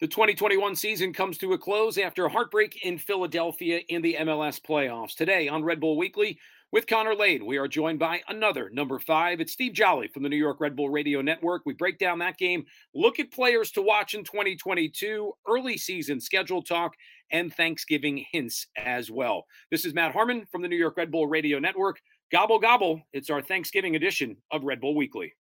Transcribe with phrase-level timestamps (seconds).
[0.00, 4.60] The 2021 season comes to a close after a heartbreak in Philadelphia in the MLS
[4.60, 5.16] playoffs.
[5.16, 6.38] Today on Red Bull Weekly
[6.70, 9.40] with Connor Lade, we are joined by another number five.
[9.40, 11.62] It's Steve Jolley from the New York Red Bull Radio Network.
[11.66, 12.64] We break down that game,
[12.94, 16.92] look at players to watch in 2022, early season schedule talk,
[17.32, 19.46] and Thanksgiving hints as well.
[19.72, 21.98] This is Matt Harmon from the New York Red Bull Radio Network.
[22.30, 23.02] Gobble, gobble.
[23.12, 25.34] It's our Thanksgiving edition of Red Bull Weekly.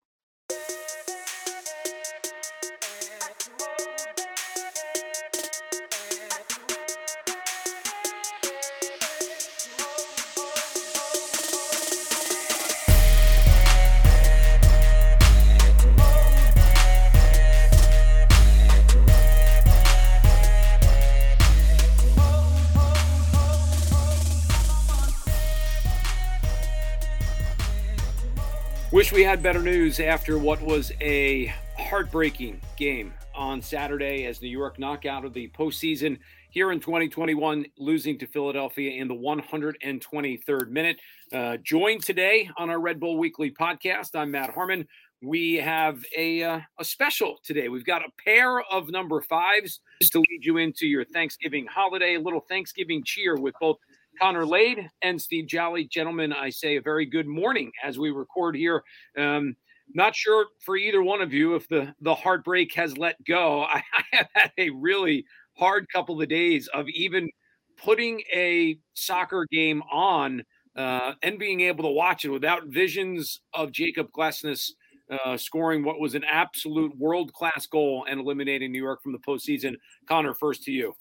[29.16, 31.46] We had better news after what was a
[31.78, 36.18] heartbreaking game on Saturday as New York knock out of the postseason
[36.50, 41.00] here in 2021, losing to Philadelphia in the 123rd minute.
[41.32, 44.86] Uh, joined today on our Red Bull Weekly podcast, I'm Matt Harmon.
[45.22, 47.70] We have a, uh, a special today.
[47.70, 49.80] We've got a pair of number fives
[50.10, 53.78] to lead you into your Thanksgiving holiday, a little Thanksgiving cheer with both
[54.20, 55.84] Connor Lade and Steve Jolley.
[55.84, 58.82] Gentlemen, I say a very good morning as we record here.
[59.16, 59.56] Um,
[59.94, 63.62] not sure for either one of you if the, the heartbreak has let go.
[63.64, 65.24] I, I have had a really
[65.56, 67.30] hard couple of days of even
[67.76, 70.42] putting a soccer game on
[70.76, 74.72] uh, and being able to watch it without visions of Jakob Glesnes
[75.10, 79.18] uh, scoring what was an absolute world class goal and eliminating New York from the
[79.18, 79.74] postseason.
[80.08, 80.94] Connor, first to you.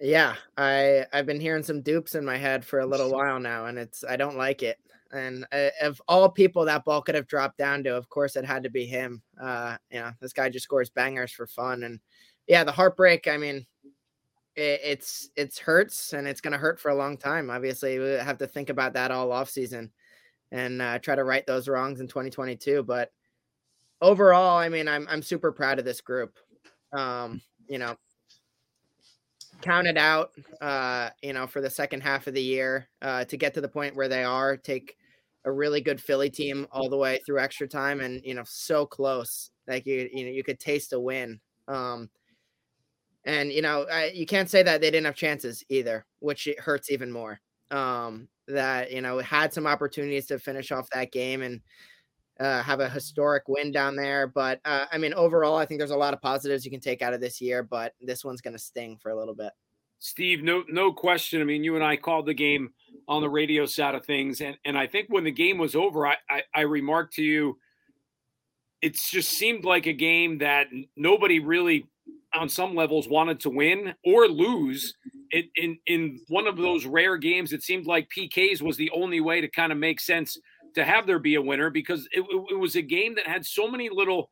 [0.00, 3.66] Yeah, I I've been hearing some dupes in my head for a little while now,
[3.66, 4.78] and it's I don't like it.
[5.10, 8.44] And uh, of all people that ball could have dropped down to, of course it
[8.44, 9.22] had to be him.
[9.40, 11.98] Uh, you know, this guy just scores bangers for fun, and
[12.46, 13.26] yeah, the heartbreak.
[13.26, 13.66] I mean,
[14.56, 17.50] it, it's it's hurts, and it's gonna hurt for a long time.
[17.50, 19.92] Obviously, we have to think about that all off season,
[20.52, 22.82] and uh, try to right those wrongs in 2022.
[22.84, 23.10] But
[24.00, 26.38] overall, I mean, I'm I'm super proud of this group.
[26.92, 27.96] Um, you know,
[29.62, 33.54] counted out, uh, you know, for the second half of the year uh, to get
[33.54, 34.56] to the point where they are.
[34.56, 34.96] Take
[35.44, 38.86] a really good Philly team all the way through extra time, and you know, so
[38.86, 39.50] close.
[39.66, 41.40] Like you, you know, you could taste a win.
[41.66, 42.10] Um,
[43.24, 46.60] and you know, I, you can't say that they didn't have chances either, which it
[46.60, 47.40] hurts even more.
[47.70, 51.60] Um, that you know had some opportunities to finish off that game and
[52.40, 54.26] uh, have a historic win down there.
[54.26, 57.02] But uh, I mean, overall, I think there's a lot of positives you can take
[57.02, 59.52] out of this year, but this one's going to sting for a little bit.
[60.00, 61.40] Steve, no, no question.
[61.40, 62.70] I mean, you and I called the game
[63.08, 66.06] on the radio side of things, and and I think when the game was over,
[66.06, 67.58] I I, I remarked to you,
[68.80, 71.86] it just seemed like a game that nobody really,
[72.32, 74.94] on some levels, wanted to win or lose.
[75.30, 79.20] It, in in one of those rare games, it seemed like PKs was the only
[79.20, 80.38] way to kind of make sense
[80.74, 83.68] to have there be a winner because it, it, was a game that had so
[83.68, 84.30] many little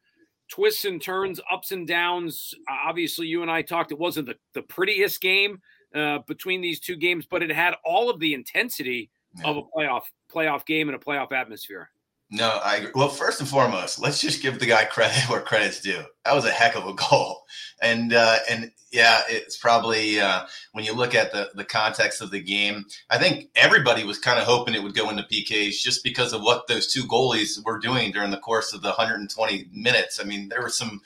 [0.48, 2.54] twists and turns, ups and downs.
[2.68, 3.92] Obviously, you and I talked.
[3.92, 5.60] It wasn't the, the prettiest game
[5.94, 9.46] uh, between these two games, but it had all of the intensity yeah.
[9.46, 10.02] of a playoff
[10.32, 11.90] playoff game and a playoff atmosphere.
[12.30, 12.90] No, I agree.
[12.94, 16.02] Well, first and foremost, let's just give the guy credit where credit's due.
[16.24, 17.44] That was a heck of a goal,
[17.80, 22.32] and uh, and yeah, it's probably uh, when you look at the the context of
[22.32, 22.84] the game.
[23.10, 26.42] I think everybody was kind of hoping it would go into PKs just because of
[26.42, 30.18] what those two goalies were doing during the course of the 120 minutes.
[30.20, 31.00] I mean, there were some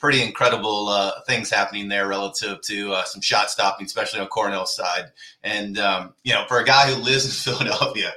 [0.00, 4.74] pretty incredible uh, things happening there relative to uh, some shot stopping, especially on Coronel's
[4.74, 5.12] side.
[5.44, 8.12] And um, you know, for a guy who lives in Philadelphia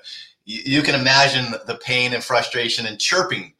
[0.48, 3.54] you, you can imagine the pain and frustration and chirping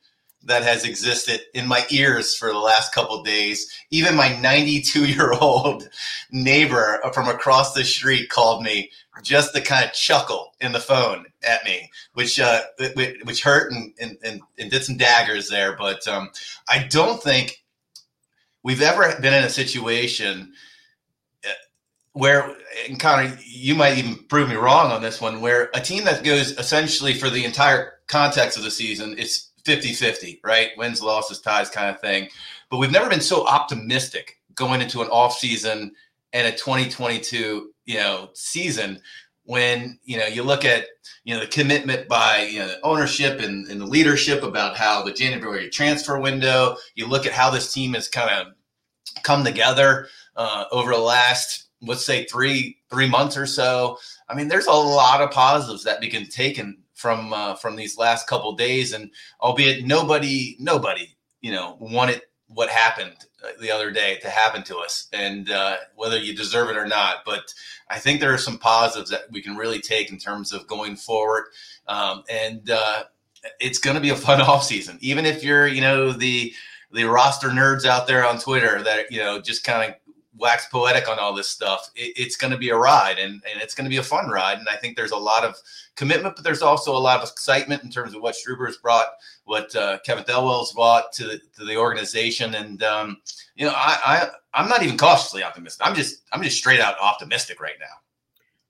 [0.44, 3.70] that has existed in my ears for the last couple days.
[3.92, 5.88] Even my 92 year old
[6.32, 8.90] neighbor from across the street called me
[9.22, 12.62] just to kind of chuckle in the phone at me, which uh,
[12.96, 15.76] which hurt and, and, and, did some daggers there.
[15.76, 16.30] But um,
[16.70, 17.64] I don't think
[18.64, 20.54] we've ever been in a situation
[22.18, 22.56] where
[22.88, 26.24] and Connor, you might even prove me wrong on this one, where a team that
[26.24, 30.70] goes essentially for the entire context of the season, it's 50-50, right?
[30.78, 32.30] Wins, losses, ties kind of thing.
[32.70, 35.94] But we've never been so optimistic going into an off season
[36.34, 39.02] and a 2022, you know, season
[39.44, 40.88] when you know you look at
[41.24, 45.02] you know the commitment by you know the ownership and, and the leadership about how
[45.04, 46.76] the January transfer window.
[46.96, 48.54] You look at how this team has kind of
[49.24, 53.98] come together uh, over the last let's say three three months or so.
[54.30, 56.62] I mean, there's a lot of positives that we can take
[56.94, 62.70] from uh, from these last couple days, and albeit nobody nobody you know wanted what
[62.70, 63.16] happened
[63.60, 67.18] the other day to happen to us, and uh, whether you deserve it or not.
[67.26, 67.54] But
[67.90, 70.96] I think there are some positives that we can really take in terms of going
[70.96, 71.46] forward,
[71.88, 73.04] um, and uh,
[73.60, 74.98] it's going to be a fun off season.
[75.02, 76.54] Even if you're, you know, the
[76.92, 80.07] the roster nerds out there on Twitter that you know just kind of
[80.38, 81.90] wax poetic on all this stuff.
[81.96, 84.30] It, it's going to be a ride, and and it's going to be a fun
[84.30, 84.60] ride.
[84.60, 85.56] And I think there's a lot of
[85.96, 89.08] commitment, but there's also a lot of excitement in terms of what Struber's brought,
[89.46, 93.18] what uh, Kevin Thelwell's brought to to the organization, and um,
[93.56, 95.86] you know, I, I I'm not even cautiously optimistic.
[95.86, 97.86] I'm just I'm just straight out optimistic right now.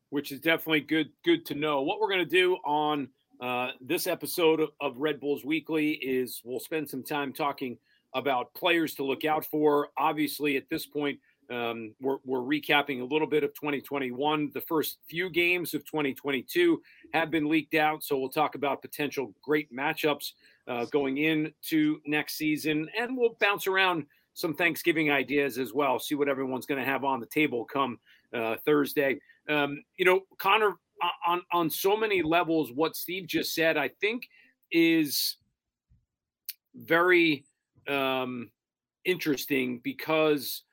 [0.10, 1.82] Which is definitely good good to know.
[1.82, 3.10] What we're going to do on
[3.40, 7.78] uh, this episode of Red Bulls Weekly is we'll spend some time talking
[8.14, 9.90] about players to look out for.
[9.98, 14.52] Obviously, at this point, um, we're, we're, recapping a little bit of 2021.
[14.54, 16.82] The first few games of 2022
[17.14, 18.04] have been leaked out.
[18.04, 20.34] So we'll talk about potential great matchups
[20.68, 22.90] uh, going into next season.
[23.00, 27.04] And we'll bounce around some Thanksgiving ideas as well, see what everyone's going to have
[27.04, 27.98] on the table come
[28.34, 29.20] uh, Thursday.
[29.50, 30.74] Um, you know, Connor,
[31.26, 34.28] on, on so many levels, what Steve just said, I think
[34.72, 35.38] is
[36.76, 37.46] very
[37.88, 38.52] um,
[39.06, 40.64] interesting because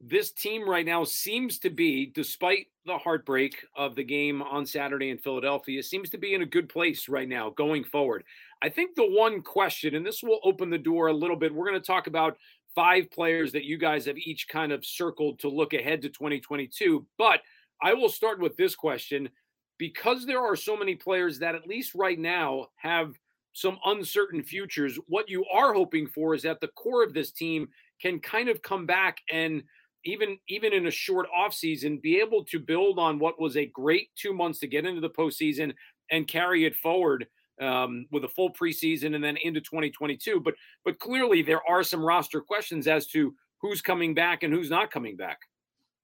[0.00, 5.10] this team right now seems to be, despite the heartbreak of the game on Saturday
[5.10, 8.24] in Philadelphia, seems to be in a good place right now going forward.
[8.62, 11.68] I think the one question, and this will open the door a little bit, we're
[11.68, 12.38] going to talk about
[12.74, 17.06] five players that you guys have each kind of circled to look ahead to 2022.
[17.18, 17.40] But
[17.82, 19.28] I will start with this question
[19.76, 23.14] because there are so many players that, at least right now, have
[23.52, 24.98] some uncertain futures.
[25.08, 27.68] What you are hoping for is that the core of this team
[28.00, 29.62] can kind of come back and
[30.04, 34.08] even even in a short offseason, be able to build on what was a great
[34.16, 35.72] two months to get into the postseason
[36.10, 37.26] and carry it forward
[37.60, 40.40] um, with a full preseason and then into 2022.
[40.40, 40.54] But
[40.84, 44.90] but clearly there are some roster questions as to who's coming back and who's not
[44.90, 45.38] coming back.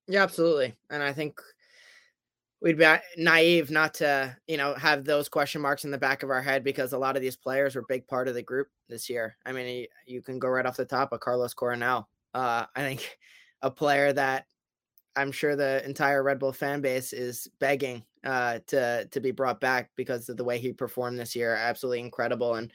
[0.07, 0.75] Yeah, absolutely.
[0.91, 1.41] And I think
[2.61, 6.31] we'd be naive not to, you know, have those question marks in the back of
[6.31, 8.69] our head because a lot of these players were a big part of the group
[8.89, 9.37] this year.
[9.45, 12.09] I mean, you can go right off the top of Carlos Coronel.
[12.35, 13.19] Uh, I think
[13.63, 14.47] a player that
[15.17, 19.61] I'm sure the entire Red Bull fan base is begging uh, to to be brought
[19.61, 21.55] back because of the way he performed this year.
[21.55, 22.55] Absolutely incredible.
[22.55, 22.71] And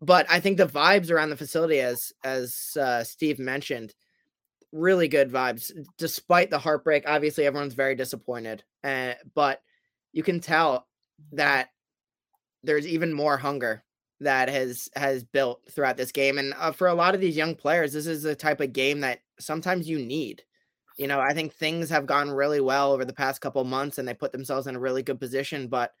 [0.00, 3.94] but I think the vibes around the facility, as as uh, Steve mentioned,
[4.72, 7.04] really good vibes despite the heartbreak.
[7.06, 9.62] Obviously, everyone's very disappointed, uh, but
[10.12, 10.86] you can tell
[11.32, 11.70] that
[12.62, 13.84] there's even more hunger
[14.20, 17.54] that has has built throughout this game and uh, for a lot of these young
[17.54, 20.42] players this is the type of game that sometimes you need.
[20.96, 24.08] You know i think things have gone really well over the past couple months and
[24.08, 25.92] they put themselves in a really good position but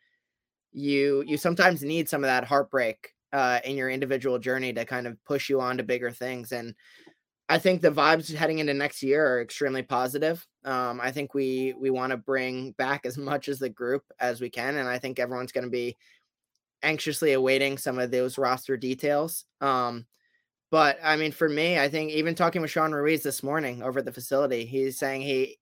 [0.72, 5.06] you you sometimes need some of that heartbreak uh, in your individual journey to kind
[5.06, 6.74] of push you on to bigger things and
[7.48, 10.44] i think the vibes heading into next year are extremely positive.
[10.64, 14.40] Um, i think we we want to bring back as much as the group as
[14.40, 15.96] we can and i think everyone's going to be
[16.82, 19.44] anxiously awaiting some of those roster details.
[19.60, 20.06] Um,
[20.70, 24.00] but I mean, for me, I think even talking with Sean Ruiz this morning over
[24.00, 25.58] at the facility, he's saying he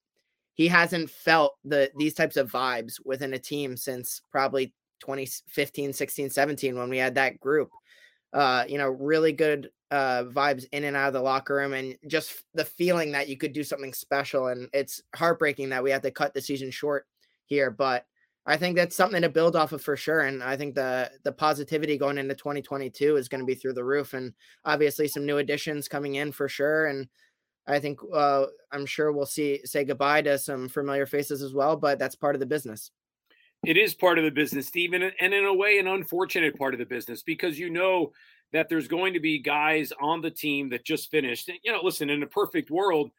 [0.54, 6.30] he hasn't felt the these types of vibes within a team since probably 2015, 16,
[6.30, 7.70] 17 when we had that group.
[8.32, 11.96] Uh, you know, really good uh vibes in and out of the locker room and
[12.08, 16.02] just the feeling that you could do something special and it's heartbreaking that we had
[16.02, 17.06] to cut the season short
[17.44, 18.04] here, but
[18.46, 20.20] I think that's something to build off of for sure.
[20.20, 23.84] And I think the the positivity going into 2022 is going to be through the
[23.84, 24.14] roof.
[24.14, 24.32] And
[24.64, 26.86] obviously some new additions coming in for sure.
[26.86, 27.08] And
[27.66, 31.76] I think uh, I'm sure we'll see say goodbye to some familiar faces as well,
[31.76, 32.92] but that's part of the business.
[33.64, 36.78] It is part of the business, Stephen, and in a way, an unfortunate part of
[36.78, 38.12] the business because you know
[38.52, 41.50] that there's going to be guys on the team that just finished.
[41.64, 43.10] You know, listen, in a perfect world,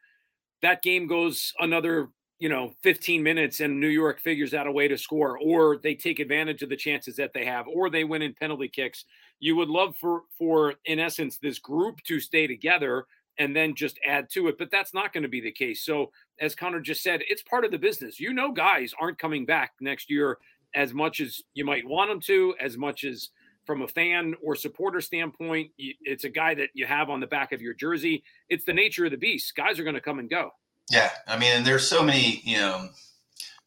[0.62, 4.88] that game goes another you know 15 minutes and New York figures out a way
[4.88, 8.22] to score or they take advantage of the chances that they have or they win
[8.22, 9.04] in penalty kicks
[9.40, 13.06] you would love for for in essence this group to stay together
[13.38, 15.84] and then just add to it but that's not going to be the case.
[15.84, 18.20] So as Connor just said it's part of the business.
[18.20, 20.38] You know guys aren't coming back next year
[20.74, 23.30] as much as you might want them to as much as
[23.64, 27.52] from a fan or supporter standpoint it's a guy that you have on the back
[27.52, 28.22] of your jersey.
[28.48, 29.54] It's the nature of the beast.
[29.56, 30.52] Guys are going to come and go
[30.90, 32.88] yeah, I mean, and there's so many, you know,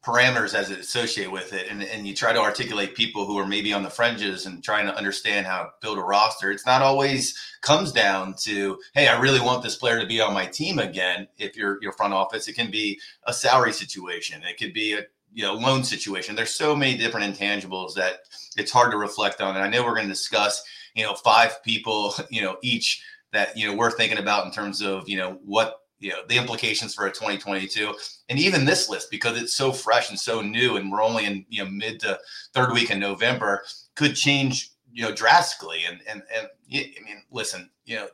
[0.04, 3.46] parameters as it associate with it, and and you try to articulate people who are
[3.46, 6.50] maybe on the fringes and trying to understand how to build a roster.
[6.50, 10.34] It's not always comes down to, hey, I really want this player to be on
[10.34, 11.28] my team again.
[11.38, 15.02] If you're your front office, it can be a salary situation, it could be a
[15.32, 16.34] you know loan situation.
[16.34, 18.22] There's so many different intangibles that
[18.56, 19.54] it's hard to reflect on.
[19.54, 20.62] And I know we're going to discuss,
[20.94, 24.82] you know, five people, you know, each that you know we're thinking about in terms
[24.82, 27.94] of you know what you know the implications for a 2022
[28.28, 31.44] and even this list because it's so fresh and so new and we're only in
[31.48, 32.18] you know mid to
[32.52, 33.62] third week in november
[33.94, 35.80] could change you know drastically.
[35.88, 38.08] And and and i mean listen you know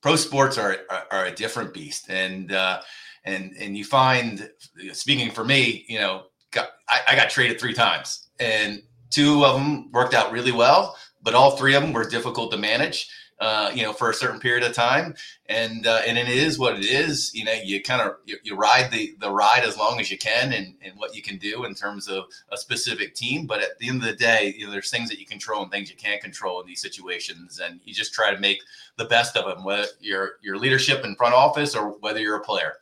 [0.00, 2.08] pro sports are are, are a different beast.
[2.08, 2.80] And uh
[3.24, 4.50] and and you find
[4.92, 8.28] speaking for me you know got, I, I got traded three times.
[8.38, 12.50] And two of them worked out really well but all three of them were difficult
[12.50, 15.14] to manage uh, you know, for a certain period of time.
[15.46, 17.34] And uh, and it is what it is.
[17.34, 20.18] You know, you kind of you, you, ride the the ride as long as you
[20.18, 23.46] can, and, and what you can do in terms of a specific team.
[23.46, 25.72] But at the end of the day, you know, there's things that you control and
[25.72, 28.60] things you can't control in these situations, and you just try to make
[28.98, 29.64] the best of them.
[29.64, 32.74] Whether your your leadership in front office or whether you're a player.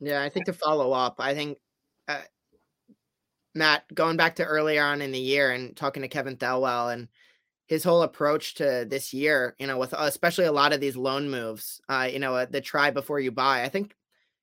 [0.00, 1.58] Yeah, I think to follow up, I think.
[2.08, 2.22] Uh,
[3.54, 7.08] Matt, going back to earlier on in the year and talking to Kevin Thelwell and
[7.66, 11.28] his whole approach to this year, you know, with especially a lot of these loan
[11.28, 13.64] moves, uh, you know, uh, the try before you buy.
[13.64, 13.94] I think,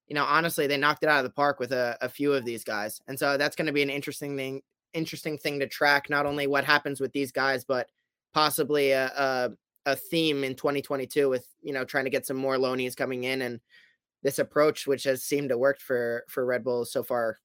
[0.07, 2.43] you know, honestly, they knocked it out of the park with a, a few of
[2.43, 4.61] these guys, and so that's going to be an interesting thing,
[4.93, 6.09] interesting thing to track.
[6.09, 7.87] Not only what happens with these guys, but
[8.33, 9.51] possibly a, a,
[9.85, 13.41] a theme in 2022 with you know trying to get some more loanies coming in
[13.41, 13.61] and
[14.21, 17.39] this approach, which has seemed to work for for Red Bull so far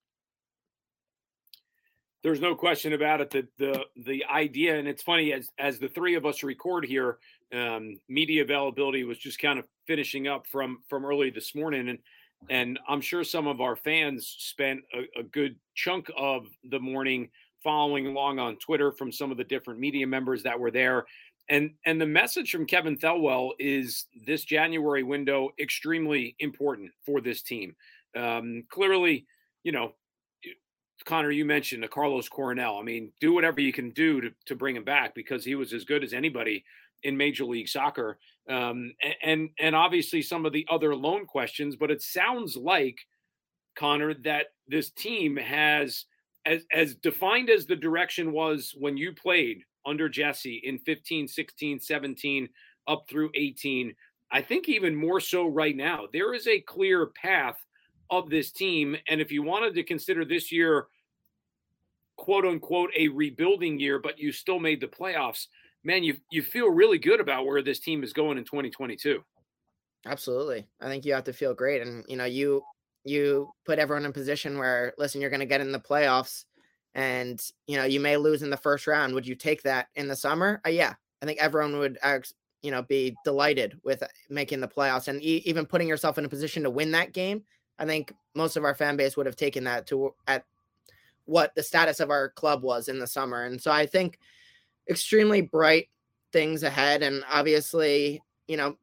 [2.23, 5.89] there's no question about it that the the idea and it's funny as as the
[5.89, 7.19] three of us record here
[7.55, 11.99] um, media availability was just kind of finishing up from from early this morning and
[12.51, 17.29] and i'm sure some of our fans spent a, a good chunk of the morning
[17.63, 21.07] following along on twitter from some of the different media members that were there.
[21.51, 27.43] And and the message from kevin thelwell is this january window extremely important for this
[27.43, 27.75] team.
[28.17, 29.27] Um, clearly
[29.65, 29.93] you know
[31.05, 32.79] Connor, you mentioned the Carlos Coronel.
[32.79, 35.73] I mean, do whatever you can do to, to bring him back because he was
[35.73, 36.65] as good as anybody
[37.03, 38.19] in Major League Soccer.
[38.49, 42.99] Um, and and obviously some of the other loan questions, but it sounds like
[43.77, 46.07] Connor that this team has
[46.47, 51.81] as as defined as the direction was when you played under Jesse in 15, 16,
[51.81, 52.49] 17
[52.87, 53.95] up through 18.
[54.31, 56.07] I think even more so right now.
[56.13, 57.57] There is a clear path
[58.11, 58.97] of this team.
[59.09, 60.87] And if you wanted to consider this year,
[62.17, 65.47] quote unquote, a rebuilding year, but you still made the playoffs,
[65.85, 69.23] man, you you feel really good about where this team is going in 2022.
[70.07, 70.67] Absolutely.
[70.81, 71.83] I think you have to feel great.
[71.83, 72.63] And you know, you
[73.05, 76.45] you put everyone in position where listen, you're gonna get in the playoffs
[76.95, 79.15] and you know, you may lose in the first round.
[79.15, 80.61] Would you take that in the summer?
[80.67, 80.95] Uh, yeah.
[81.23, 81.99] I think everyone would
[82.63, 86.29] you know be delighted with making the playoffs and e- even putting yourself in a
[86.29, 87.45] position to win that game
[87.79, 90.45] I think most of our fan base would have taken that to at
[91.25, 93.45] what the status of our club was in the summer.
[93.45, 94.19] And so I think
[94.89, 95.89] extremely bright
[96.33, 97.03] things ahead.
[97.03, 98.77] And obviously, you know,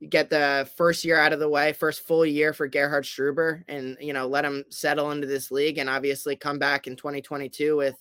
[0.00, 3.62] you get the first year out of the way, first full year for Gerhard Struber,
[3.68, 7.76] and you know, let him settle into this league, and obviously come back in 2022
[7.76, 7.96] with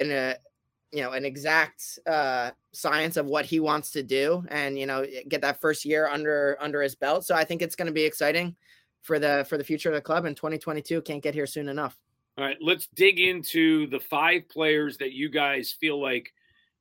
[0.00, 0.36] an a
[0.92, 5.04] you know an exact uh, science of what he wants to do, and you know,
[5.28, 7.24] get that first year under under his belt.
[7.24, 8.54] So I think it's going to be exciting
[9.04, 11.96] for the for the future of the club in 2022 can't get here soon enough.
[12.36, 16.32] All right, let's dig into the five players that you guys feel like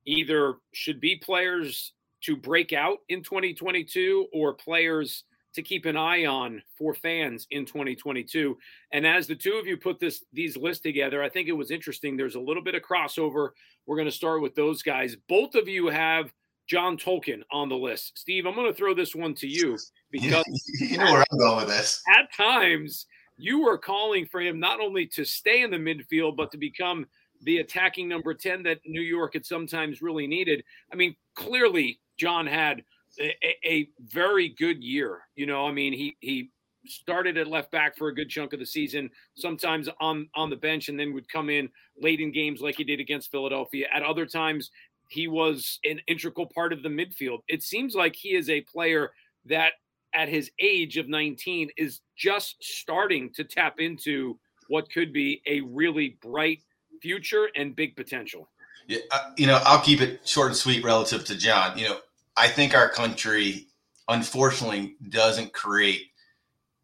[0.05, 6.25] either should be players to break out in 2022 or players to keep an eye
[6.25, 8.57] on for fans in 2022.
[8.91, 11.69] And as the two of you put this these lists together, I think it was
[11.69, 12.17] interesting.
[12.17, 13.49] There's a little bit of crossover.
[13.85, 15.15] We're going to start with those guys.
[15.27, 16.33] Both of you have
[16.67, 18.17] John Tolkin on the list.
[18.17, 19.77] Steve, I'm going to throw this one to you
[20.11, 20.43] because
[20.79, 22.01] you know where I'm going with this.
[22.07, 23.05] At times,
[23.37, 27.05] you were calling for him not only to stay in the midfield, but to become
[27.41, 30.63] the attacking number 10 that New York had sometimes really needed.
[30.91, 32.83] I mean, clearly, John had
[33.19, 33.33] a,
[33.65, 35.19] a very good year.
[35.35, 36.49] You know, I mean, he, he,
[36.85, 40.55] started at left back for a good chunk of the season sometimes on on the
[40.57, 44.03] bench and then would come in late in games like he did against Philadelphia at
[44.03, 44.69] other times
[45.13, 47.39] he was an integral part of the midfield.
[47.47, 49.11] It seems like he is a player
[49.45, 49.73] that
[50.15, 54.39] at his age of 19 is just starting to tap into
[54.69, 56.59] what could be a really bright
[57.01, 58.49] future and big potential.
[58.87, 61.77] Yeah, uh, you know, I'll keep it short and sweet relative to John.
[61.77, 61.97] You know,
[62.35, 63.67] I think our country
[64.07, 66.07] unfortunately doesn't create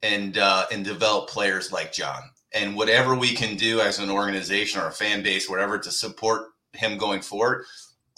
[0.02, 2.22] and uh, and develop players like John.
[2.54, 6.48] And whatever we can do as an organization or a fan base, whatever, to support
[6.74, 7.66] him going forward,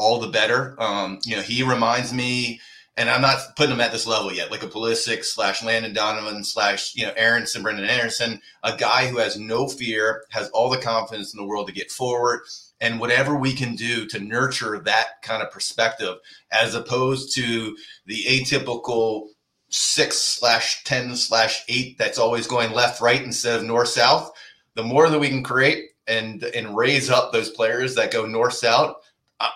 [0.02, 0.76] all the better.
[0.82, 2.60] Um, you know, he reminds me,
[2.98, 6.44] and I'm not putting him at this level yet, like a Pulisic slash Landon Donovan
[6.44, 10.78] slash, you know, Aaronson, Brendan Aaronson, a guy who has no fear, has all the
[10.78, 12.42] confidence in the world to get forward
[12.82, 16.18] and whatever we can do to nurture that kind of perspective
[16.52, 17.78] as opposed to
[18.08, 19.28] the atypical
[19.70, 24.32] six slash 10 slash eight that's always going left right instead of north south
[24.76, 28.54] the more that we can create and and raise up those players that go north
[28.54, 28.98] south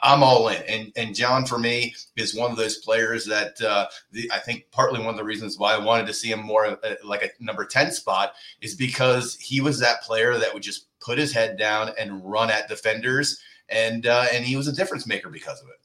[0.01, 3.88] I'm all in, and and John for me is one of those players that uh,
[4.12, 6.65] the, I think partly one of the reasons why I wanted to see him more
[6.65, 10.88] uh, like a number ten spot is because he was that player that would just
[11.00, 13.39] put his head down and run at defenders,
[13.70, 15.82] and uh, and he was a difference maker because of it.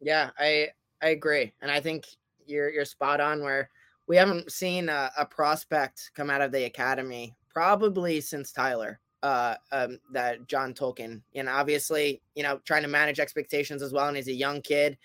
[0.00, 0.68] Yeah, I
[1.02, 2.06] I agree, and I think
[2.46, 3.42] you're you're spot on.
[3.42, 3.68] Where
[4.06, 9.54] we haven't seen a, a prospect come out of the academy probably since Tyler uh
[9.72, 11.22] um that John Tolkin.
[11.34, 14.08] And obviously, you know, trying to manage expectations as well.
[14.08, 14.96] And he's a young kid,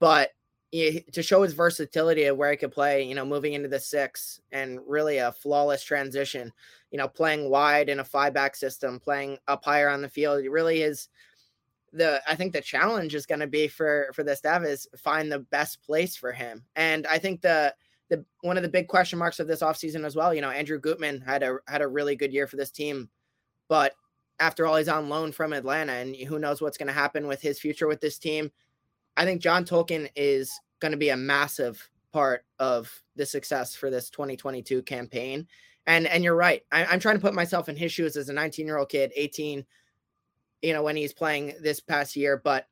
[0.00, 0.30] but
[0.72, 3.78] he, to show his versatility of where he could play, you know, moving into the
[3.78, 6.50] six and really a flawless transition,
[6.90, 10.42] you know, playing wide in a five back system, playing up higher on the field.
[10.42, 11.08] It really is
[11.92, 15.30] the I think the challenge is going to be for for the staff is find
[15.30, 16.64] the best place for him.
[16.74, 17.74] And I think the
[18.08, 20.80] the one of the big question marks of this offseason as well, you know, Andrew
[20.80, 23.10] Gutman had a had a really good year for this team
[23.72, 23.94] but
[24.38, 27.40] after all, he's on loan from Atlanta, and who knows what's going to happen with
[27.40, 28.52] his future with this team.
[29.16, 33.88] I think John Tolkin is going to be a massive part of the success for
[33.88, 35.48] this 2022 campaign.
[35.86, 36.62] And and you're right.
[36.70, 39.10] I, I'm trying to put myself in his shoes as a 19 year old kid,
[39.16, 39.64] 18,
[40.60, 42.68] you know, when he's playing this past year, but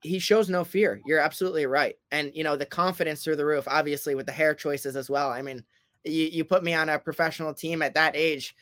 [0.00, 1.00] he shows no fear.
[1.06, 1.96] You're absolutely right.
[2.12, 5.30] And you know, the confidence through the roof, obviously with the hair choices as well.
[5.30, 5.64] I mean,
[6.04, 8.54] you, you put me on a professional team at that age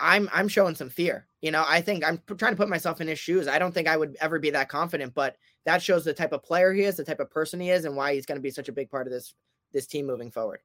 [0.00, 1.26] I'm I'm showing some fear.
[1.40, 3.48] You know, I think I'm trying to put myself in his shoes.
[3.48, 5.36] I don't think I would ever be that confident, but
[5.66, 7.96] that shows the type of player he is, the type of person he is, and
[7.96, 9.34] why he's going to be such a big part of this
[9.72, 10.60] this team moving forward.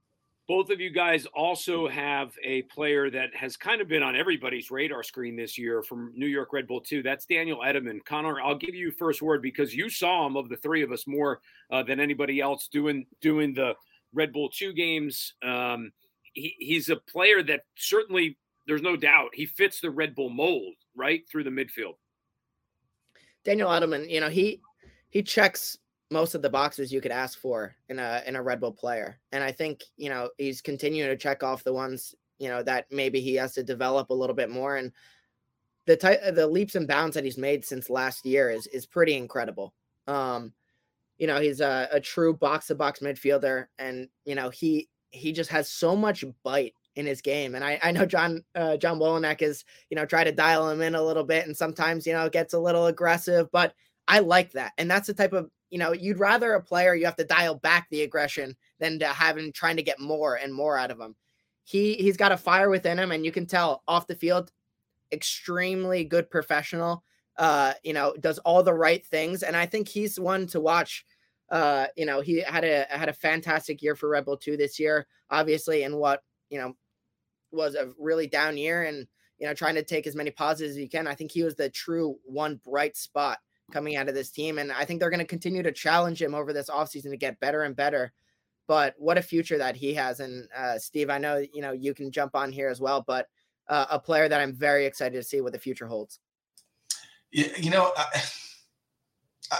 [0.47, 4.71] Both of you guys also have a player that has kind of been on everybody's
[4.71, 7.03] radar screen this year from New York Red Bull 2.
[7.03, 8.03] That's Daniel Edelman.
[8.03, 11.05] Connor, I'll give you first word because you saw him of the three of us
[11.05, 13.75] more uh, than anybody else doing doing the
[14.11, 15.35] Red Bull 2 games.
[15.43, 15.91] Um,
[16.33, 18.35] he, he's a player that certainly
[18.69, 21.95] there's no doubt he fits the Red Bull mold right through the midfield.
[23.43, 24.61] Daniel Edelman, you know, he
[25.09, 25.77] he checks
[26.11, 29.19] most of the boxes you could ask for in a in a Red Bull player.
[29.31, 32.85] And I think, you know, he's continuing to check off the ones, you know, that
[32.91, 34.91] maybe he has to develop a little bit more and
[35.85, 39.15] the type the leaps and bounds that he's made since last year is is pretty
[39.15, 39.73] incredible.
[40.07, 40.53] Um
[41.17, 45.31] you know, he's a, a true box to box midfielder and you know, he he
[45.31, 47.55] just has so much bite in his game.
[47.55, 50.81] And I, I know John uh, John Wolyniec is you know try to dial him
[50.81, 53.51] in a little bit, and sometimes you know gets a little aggressive.
[53.51, 53.73] But
[54.07, 57.05] I like that, and that's the type of you know you'd rather a player you
[57.05, 60.77] have to dial back the aggression than to him trying to get more and more
[60.77, 61.15] out of him.
[61.63, 64.51] He he's got a fire within him, and you can tell off the field,
[65.11, 67.03] extremely good professional.
[67.37, 71.05] Uh, you know, does all the right things, and I think he's one to watch.
[71.49, 74.79] Uh, you know, he had a had a fantastic year for Red Bull 2 this
[74.79, 76.75] year, obviously, in what you know
[77.51, 79.07] was a really down year and
[79.37, 81.07] you know trying to take as many positives as you can.
[81.07, 83.39] I think he was the true one bright spot
[83.71, 86.35] coming out of this team, and I think they're going to continue to challenge him
[86.35, 88.13] over this offseason to get better and better.
[88.67, 90.19] But what a future that he has!
[90.19, 93.27] And uh, Steve, I know you know you can jump on here as well, but
[93.67, 96.19] uh, a player that I'm very excited to see what the future holds.
[97.31, 97.93] You know.
[97.97, 98.21] I-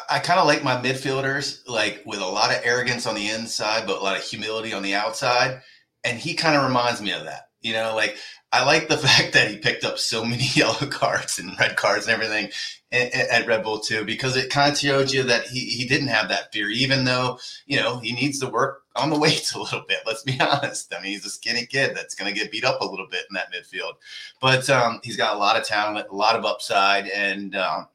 [0.08, 3.88] I kind of like my midfielders, like with a lot of arrogance on the inside,
[3.88, 5.62] but a lot of humility on the outside.
[6.04, 7.50] And he kind of reminds me of that.
[7.62, 8.16] You know, like
[8.52, 12.08] I like the fact that he picked up so many yellow cards and red cards
[12.08, 12.52] and everything
[12.92, 16.30] at Red Bull too, because it kind of showed you that he, he didn't have
[16.30, 19.84] that fear, even though, you know, he needs to work on the weights a little
[19.88, 20.00] bit.
[20.08, 20.94] Let's be honest.
[20.94, 23.26] I mean, he's a skinny kid that's going to get beat up a little bit
[23.30, 23.94] in that midfield,
[24.42, 27.08] but um, he's got a lot of talent, a lot of upside.
[27.08, 27.88] And um,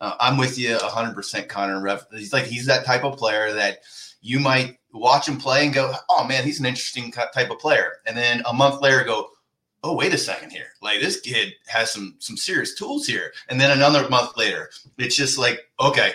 [0.00, 2.00] uh, I'm with you 100%, Connor.
[2.12, 3.78] He's like, he's that type of player that
[4.20, 7.94] you might watch him play and go, oh man, he's an interesting type of player.
[8.06, 9.30] And then a month later, go,
[9.82, 13.32] oh wait a second here, like this kid has some some serious tools here.
[13.48, 16.12] And then another month later, it's just like, okay,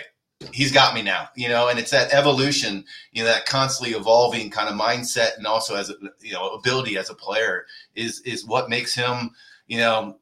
[0.52, 1.68] he's got me now, you know.
[1.68, 5.90] And it's that evolution, you know, that constantly evolving kind of mindset, and also as
[5.90, 9.30] a you know ability as a player is is what makes him,
[9.66, 10.18] you know.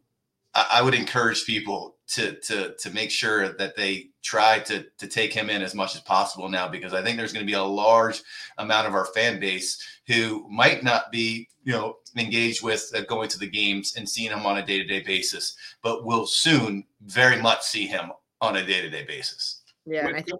[0.54, 5.06] I, I would encourage people to to to make sure that they try to to
[5.06, 7.56] take him in as much as possible now because I think there's going to be
[7.56, 8.22] a large
[8.58, 13.30] amount of our fan base who might not be you know engaged with uh, going
[13.30, 17.62] to the games and seeing him on a day-to-day basis but will soon very much
[17.62, 18.12] see him
[18.42, 19.62] on a day-to-day basis.
[19.86, 20.38] Yeah and i think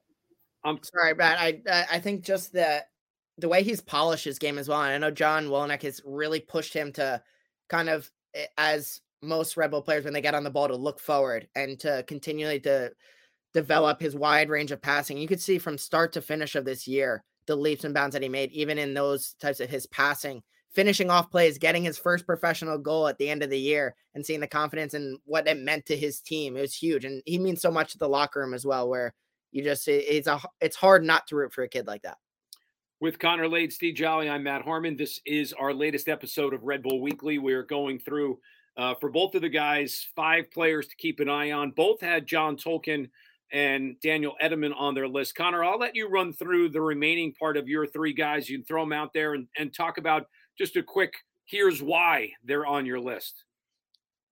[0.65, 2.85] i'm sorry brad i i think just the
[3.39, 6.41] the way he's polished his game as well and i know john Wolyniec has really
[6.41, 7.23] pushed him to
[7.71, 10.77] kind of eh, as most Red Bull players when they get on the ball to
[10.77, 12.93] look forward and to continually to
[13.59, 15.19] develop his wide range of passing.
[15.19, 18.23] You could see from start to finish of this year the leaps and bounds that
[18.23, 20.43] he made, even in those types of his passing,
[20.73, 24.25] finishing off plays, getting his first professional goal at the end of the year, and
[24.25, 26.57] seeing the confidence and what it meant to his team.
[26.57, 28.89] It was huge, and he means so much to the locker room as well.
[28.89, 29.13] Where
[29.51, 32.19] you just it's a it's hard not to root for a kid like that.
[33.01, 34.97] With Connor Lade, Steve Jolley, I'm Matt Harmon.
[34.97, 37.39] This is our latest episode of Red Bull Weekly.
[37.39, 38.39] We're going through
[38.77, 41.73] uh, for both of the guys five players to keep an eye on.
[41.73, 43.09] Both had John Tolkin
[43.53, 45.35] and Daniel Edelman on their list.
[45.35, 48.49] Connor, I'll let you run through the remaining part of your three guys.
[48.49, 50.27] You can throw them out there and, and talk about
[50.59, 51.15] just a quick
[51.49, 53.45] here's why they're on your list.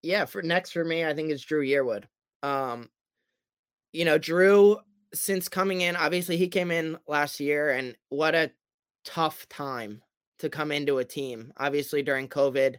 [0.02, 2.04] Yeah, for next for me, I think it's Dru Yearwood.
[2.42, 2.90] Um,
[3.92, 4.76] you know, Dru,
[5.14, 8.52] since coming in, obviously he came in last year, and what a
[9.04, 10.02] tough time
[10.38, 11.52] to come into a team.
[11.56, 12.76] Obviously during COVID,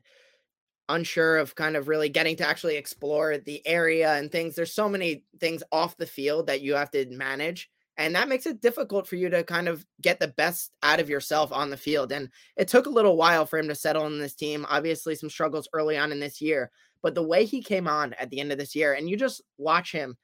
[0.90, 4.56] unsure of kind of really getting to actually explore the area and things.
[4.56, 7.70] There's so many things off the field that you have to manage.
[7.98, 11.10] And that makes it difficult for you to kind of get the best out of
[11.10, 12.12] yourself on the field.
[12.12, 14.68] And it took a little while for him to settle in this team.
[14.70, 16.72] Obviously, some struggles early on in this year.
[17.02, 19.42] But the way he came on at the end of this year, and you just
[19.58, 20.16] watch him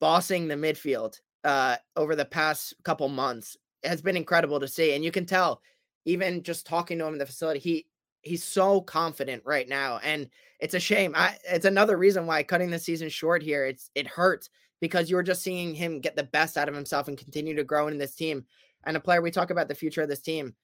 [0.00, 4.94] bossing the midfield uh, over the past couple months, has been incredible to see.
[4.94, 5.60] And you can tell,
[6.06, 7.86] even just talking to him in the facility, he
[8.22, 10.28] he's so confident right now and
[10.60, 14.06] it's a shame I, it's another reason why cutting the season short here it's it
[14.06, 14.50] hurts
[14.80, 17.88] because you're just seeing him get the best out of himself and continue to grow
[17.88, 18.44] in this team
[18.84, 20.54] and a player we talk about the future of this team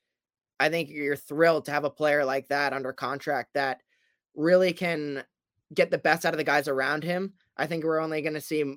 [0.58, 3.80] i think you're thrilled to have a player like that under contract that
[4.34, 5.22] really can
[5.72, 8.40] get the best out of the guys around him i think we're only going to
[8.40, 8.76] see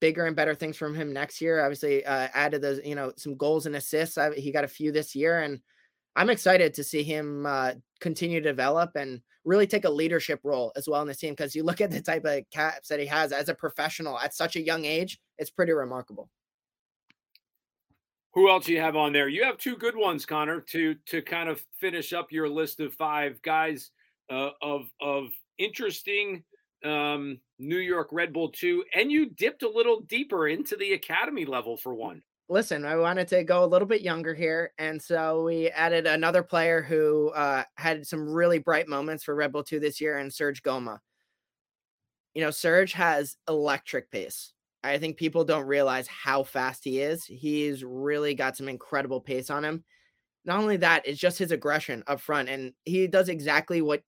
[0.00, 3.36] bigger and better things from him next year obviously uh, added the you know some
[3.36, 5.60] goals and assists I, he got a few this year and
[6.16, 10.72] I'm excited to see him uh, continue to develop and really take a leadership role
[10.74, 13.06] as well in this team because you look at the type of caps that he
[13.06, 16.30] has as a professional at such a young age, it's pretty remarkable.
[18.32, 19.28] Who else you have on there?
[19.28, 22.92] You have two good ones, Connor, to to kind of finish up your list of
[22.94, 23.90] five guys
[24.30, 26.44] uh, of of interesting
[26.84, 31.46] um, New York Red Bull two, and you dipped a little deeper into the academy
[31.46, 34.72] level for one listen, I wanted to go a little bit younger here.
[34.78, 39.52] And so we added another player who uh, had some really bright moments for Red
[39.52, 40.98] Bull 2 this year and Serge Ngoma.
[42.34, 44.52] You know, Serge has electric pace.
[44.84, 47.24] I think people don't realize how fast he is.
[47.24, 49.82] He's really got some incredible pace on him.
[50.44, 52.48] Not only that, it's just his aggression up front.
[52.48, 54.02] And he does exactly what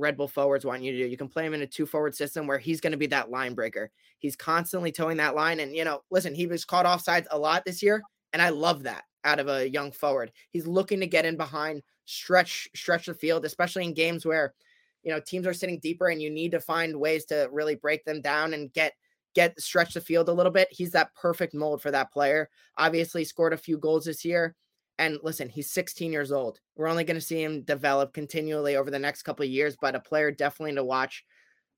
[0.00, 1.06] Red Bull forwards want you to do.
[1.06, 3.30] You can play him in a two forward system where he's going to be that
[3.30, 3.90] line breaker.
[4.18, 5.60] He's constantly towing that line.
[5.60, 8.02] And, you know, listen, he was caught offsides a lot this year.
[8.32, 10.32] And I love that out of a young forward.
[10.50, 14.54] He's looking to get in behind, stretch, stretch the field, especially in games where,
[15.02, 18.04] you know, teams are sitting deeper and you need to find ways to really break
[18.04, 18.94] them down and get
[19.34, 20.68] get stretch the field a little bit.
[20.70, 22.48] He's that perfect mold for that player.
[22.76, 24.56] Obviously scored a few goals this year.
[25.00, 26.60] And listen, he's 16 years old.
[26.76, 29.94] We're only going to see him develop continually over the next couple of years, but
[29.94, 31.24] a player definitely to watch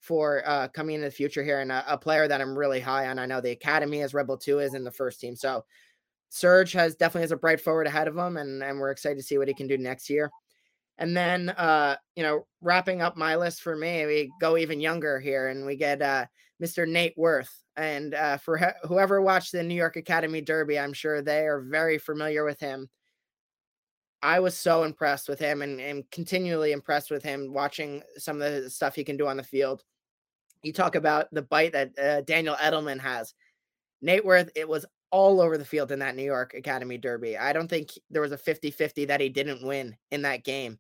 [0.00, 3.06] for uh, coming into the future here, and a, a, player that I'm really high
[3.06, 3.20] on.
[3.20, 5.64] I know the academy as Red Bull Two is in the first team, so
[6.30, 9.22] Serge has definitely has a bright forward ahead of him, and and we're excited to
[9.22, 10.28] see what he can do next year.
[10.98, 15.20] And then, uh, you know, wrapping up my list for me, we go even younger
[15.20, 16.26] here, and we get uh,
[16.60, 16.88] Mr.
[16.88, 17.56] Nate Worth.
[17.76, 21.60] And uh, for he- whoever watched the New York Academy Derby, I'm sure they are
[21.60, 22.90] very familiar with him.
[24.22, 28.52] I was so impressed with him and, and continually impressed with him watching some of
[28.52, 29.82] the stuff he can do on the field.
[30.62, 33.34] You talk about the bite that uh, Daniel Edelman has.
[34.00, 37.36] Nate Worth, it was all over the field in that New York Academy Derby.
[37.36, 40.78] I don't think there was a 50 50 that he didn't win in that game.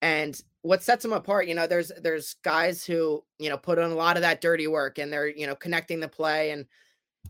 [0.00, 3.90] And what sets him apart, you know, there's there's guys who, you know, put in
[3.90, 6.66] a lot of that dirty work and they're, you know, connecting the play and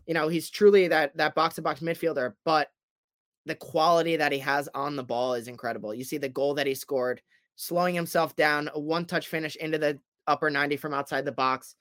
[0.05, 2.71] you know, he's truly that that box to box midfielder, but
[3.45, 5.93] the quality that he has on the ball is incredible.
[5.93, 7.21] You see the goal that he scored,
[7.55, 11.75] slowing himself down, a one touch finish into the upper 90 from outside the box.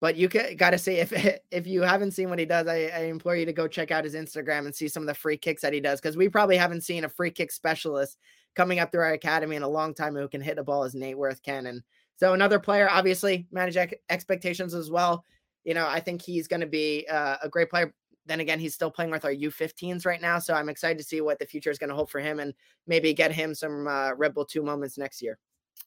[0.00, 1.12] But you got to say, if
[1.50, 4.04] if you haven't seen what he does, I, I, implore you to go check out
[4.04, 6.56] his Instagram and see some of the free kicks that he does because we probably
[6.56, 8.18] haven't seen a free kick specialist
[8.54, 10.94] coming up through our academy in a long time who can hit a ball as
[10.94, 11.66] Nate Worth can.
[11.66, 11.82] And
[12.16, 13.76] so another player, obviously, manage
[14.10, 15.24] expectations as well.
[15.64, 17.94] You know, I think he's going to be uh, a great player
[18.26, 20.38] then again, he's still playing with our U15s right now.
[20.38, 22.54] So I'm excited to see what the future is going to hold for him and
[22.86, 25.38] maybe get him some uh, Red Bull 2 moments next year.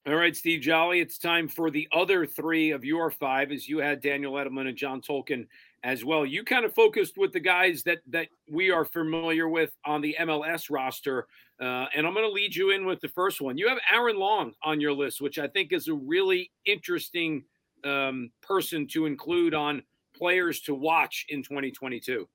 [0.07, 3.79] All right, Steve Jolley, it's time for the other three of your five, as you
[3.79, 5.47] had Daniel Edelman and John Tolkin
[5.83, 6.23] as well.
[6.27, 10.15] You kind of focused with the guys that that we are familiar with on the
[10.19, 11.25] MLS roster,
[11.59, 13.57] uh, and I'm going to lead you in with the first one.
[13.57, 17.43] You have Aaron Long on your list, which I think is a really interesting
[17.83, 19.81] um, person to include on
[20.17, 22.27] players to watch in 2022.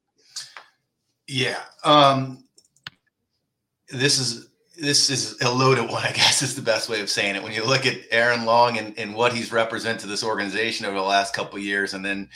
[1.26, 2.44] Yeah, um,
[3.88, 7.36] this is this is a loaded one, I guess is the best way of saying
[7.36, 7.42] it.
[7.42, 10.96] When you look at Aaron Long and, and what he's represented to this organization over
[10.96, 12.28] the last couple years, and then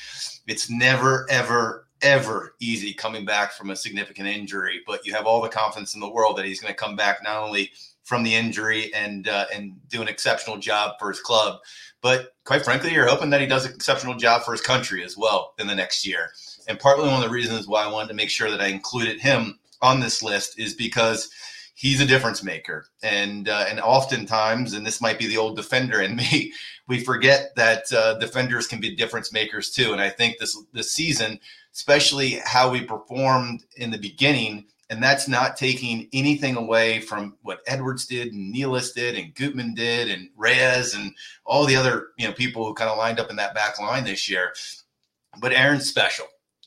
[0.46, 4.82] it's never, ever, ever easy coming back from a significant injury.
[4.86, 7.22] But you have all the confidence in the world that he's going to come back
[7.22, 7.70] not only
[8.04, 11.60] from the injury and uh, and do an exceptional job for his club,
[12.04, 15.16] but quite frankly, you're hoping that he does an exceptional job for his country as
[15.16, 16.32] well in the next year.
[16.68, 19.22] And partly one of the reasons why I wanted to make sure that I included
[19.22, 21.30] him on this list is because
[21.72, 22.88] he's a difference maker.
[23.02, 26.52] And uh, and oftentimes, and this might be the old defender in me,
[26.88, 29.92] we forget that uh, defenders can be difference makers too.
[29.92, 31.40] And I think this this season,
[31.72, 37.60] especially how we performed in the beginning, and that's not taking anything away from what
[37.66, 41.12] Edwards did and Nealis did and Gutman did and Reyes and
[41.44, 44.04] all the other you know people who kind of lined up in that back line
[44.04, 44.52] this year.
[45.40, 46.26] But Aaron's special.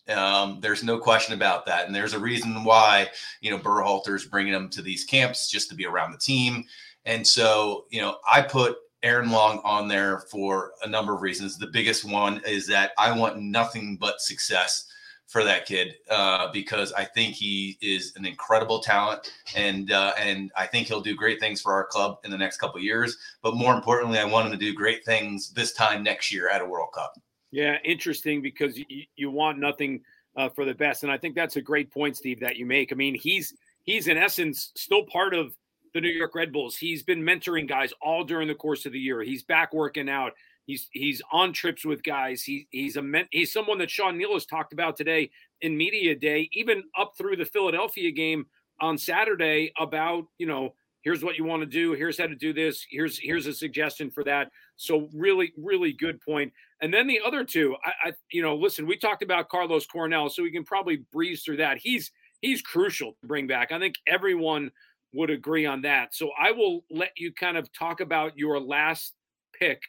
[0.09, 1.85] Um, there's no question about that.
[1.85, 3.09] And there's a reason why,
[3.41, 6.63] you know, Berhalter's bringing them to these camps just to be around the team.
[7.05, 11.57] And so, you know, I put Aaron Long on there for a number of reasons.
[11.57, 14.87] The biggest one is that I want nothing but success
[15.27, 20.51] for that kid uh, because I think he is an incredible talent, and uh, and
[20.55, 23.17] I think he'll do great things for our club in the next couple years.
[23.41, 26.61] But more importantly, I want him to do great things this time next year at
[26.61, 27.19] a World Cup.
[27.51, 28.85] Yeah, interesting because you,
[29.15, 30.01] you want nothing
[30.37, 32.93] uh, for the best, and I think that's a great point, Steve, that you make.
[32.93, 35.53] I mean, he's he's in essence still part of
[35.93, 36.77] the New York Red Bulls.
[36.77, 39.21] He's been mentoring guys all during the course of the year.
[39.23, 40.33] He's back working out.
[40.67, 42.43] He's he's on trips with guys.
[42.43, 46.13] He, he's a men, he's someone that Sean Neal has talked about today in media
[46.13, 48.45] day, even up through the Philadelphia game
[48.79, 52.51] on Saturday about you know here's what you want to do here's how to do
[52.53, 56.51] this here's here's a suggestion for that so really really good point.
[56.81, 60.29] and then the other two I, I, you know listen we talked about carlos Coronel,
[60.29, 63.95] so we can probably breeze through that he's he's crucial to bring back i think
[64.05, 64.69] everyone
[65.13, 69.13] would agree on that so i will let you kind of talk about your last
[69.57, 69.81] pick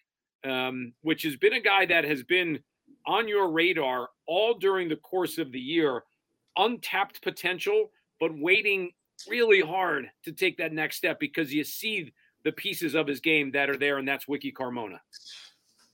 [0.44, 2.60] um, which has been a guy that has been
[3.06, 6.02] on your radar all during the course of the year
[6.56, 8.90] untapped potential but waiting
[9.28, 12.12] really hard to take that next step because you see
[12.44, 14.98] the pieces of his game that are there, and that's Wiki Carmona.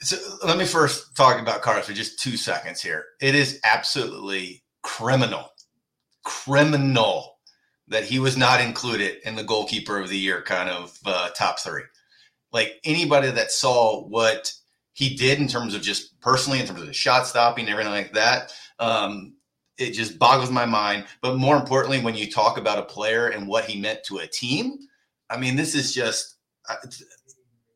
[0.01, 3.05] So let me first talk about Carlos for just two seconds here.
[3.21, 5.49] It is absolutely criminal,
[6.25, 7.39] criminal
[7.89, 11.59] that he was not included in the goalkeeper of the year kind of uh, top
[11.59, 11.83] three.
[12.55, 14.53] Like anybody that saw what
[14.93, 17.93] he did in terms of just personally, in terms of the shot stopping, and everything
[17.93, 19.35] like that, um,
[19.77, 21.05] it just boggles my mind.
[21.21, 24.27] But more importantly, when you talk about a player and what he meant to a
[24.29, 24.79] team,
[25.29, 26.37] I mean, this is just.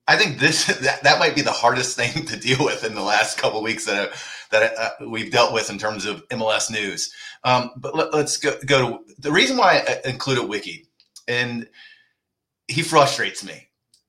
[0.07, 3.03] I think this that, that might be the hardest thing to deal with in the
[3.03, 4.13] last couple weeks that
[4.51, 7.13] that uh, we've dealt with in terms of MLS news.
[7.45, 10.87] Um, but let, us go, go to the reason why I included Wiki,
[11.27, 11.69] and
[12.69, 13.68] he frustrates me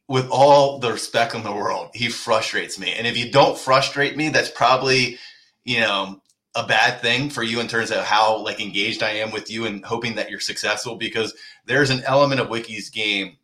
[0.10, 1.92] with all the respect in the world.
[1.94, 5.18] He frustrates me, and if you don't frustrate me, that's probably
[5.64, 6.22] you know
[6.56, 9.66] a bad thing for you in terms of how like engaged I am with you
[9.66, 11.34] and hoping that you're successful because
[11.66, 13.38] there's an element of Wiki's game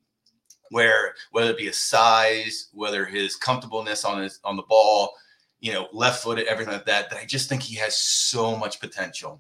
[0.72, 5.14] where whether it be his size, whether his comfortableness on his on the ball,
[5.60, 8.80] you know, left footed, everything like that, that I just think he has so much
[8.80, 9.40] potential.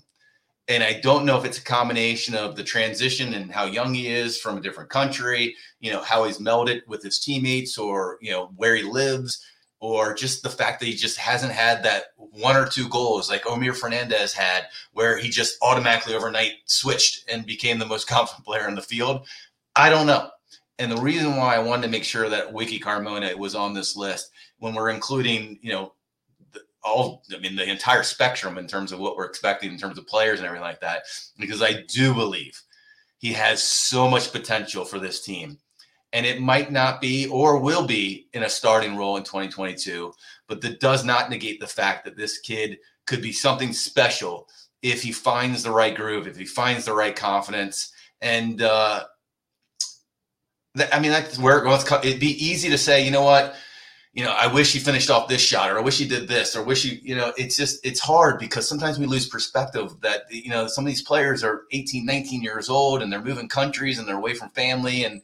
[0.68, 4.08] And I don't know if it's a combination of the transition and how young he
[4.08, 8.32] is from a different country, you know, how he's melded with his teammates or, you
[8.32, 9.46] know, where he lives
[9.80, 13.44] or just the fact that he just hasn't had that one or two goals like
[13.44, 18.68] Omir Fernandez had, where he just automatically overnight switched and became the most confident player
[18.68, 19.28] in the field.
[19.76, 20.30] I don't know.
[20.80, 23.96] And the reason why I wanted to make sure that Wiki Carmona was on this
[23.96, 25.94] list when we're including, you know,
[26.86, 30.08] all, I mean, the entire spectrum in terms of what we're expecting in terms of
[30.08, 31.04] players and everything like that,
[31.38, 32.62] because I do believe
[33.18, 35.58] he has so much potential for this team
[36.14, 40.14] and it might not be or will be in a starting role in 2022.
[40.48, 44.48] But that does not negate the fact that this kid could be something special
[44.82, 47.92] if he finds the right groove, if he finds the right confidence.
[48.22, 49.04] And uh,
[50.92, 51.84] I mean, that's where it goes.
[52.04, 53.56] It'd be easy to say, you know what?
[54.16, 56.56] You know, I wish he finished off this shot, or I wish he did this,
[56.56, 60.22] or wish he, you know, it's just, it's hard because sometimes we lose perspective that,
[60.32, 64.00] you know, some of these players are 18, 19 years old and they're moving countries
[64.00, 65.04] and they're away from family.
[65.04, 65.22] And,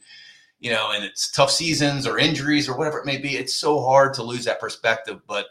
[0.60, 3.36] you know, and it's tough seasons or injuries or whatever it may be.
[3.36, 5.20] It's so hard to lose that perspective.
[5.26, 5.46] But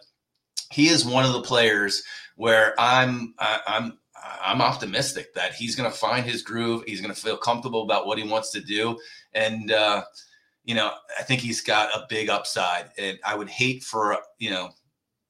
[0.71, 2.03] he is one of the players
[2.35, 3.97] where I'm I'm
[4.41, 6.83] I'm optimistic that he's going to find his groove.
[6.87, 8.97] He's going to feel comfortable about what he wants to do,
[9.33, 10.03] and uh,
[10.63, 12.89] you know I think he's got a big upside.
[12.97, 14.71] And I would hate for you know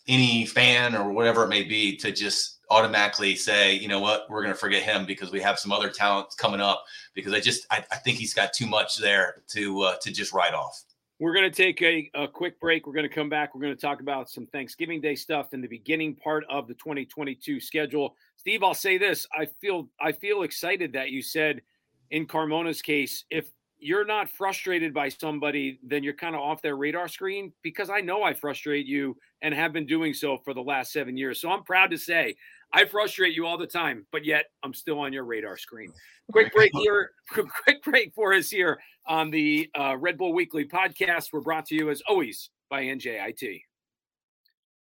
[0.07, 4.41] any fan or whatever it may be to just automatically say, you know what, we're
[4.41, 6.85] going to forget him because we have some other talents coming up.
[7.13, 10.33] Because I just I, I think he's got too much there to uh, to just
[10.33, 10.83] write off.
[11.19, 12.87] We're going to take a, a quick break.
[12.87, 13.53] We're going to come back.
[13.53, 16.73] We're going to talk about some Thanksgiving Day stuff in the beginning part of the
[16.73, 18.15] 2022 schedule.
[18.37, 21.61] Steve, I'll say this: I feel I feel excited that you said
[22.09, 26.75] in Carmona's case, if you're not frustrated by somebody, then you're kind of off their
[26.75, 30.61] radar screen because I know I frustrate you and have been doing so for the
[30.61, 31.41] last seven years.
[31.41, 32.35] So I'm proud to say
[32.73, 35.91] I frustrate you all the time, but yet I'm still on your radar screen.
[36.31, 37.11] Quick break here.
[37.63, 41.33] Quick break for us here on the uh, Red Bull Weekly podcast.
[41.33, 43.61] We're brought to you as always by NJIT.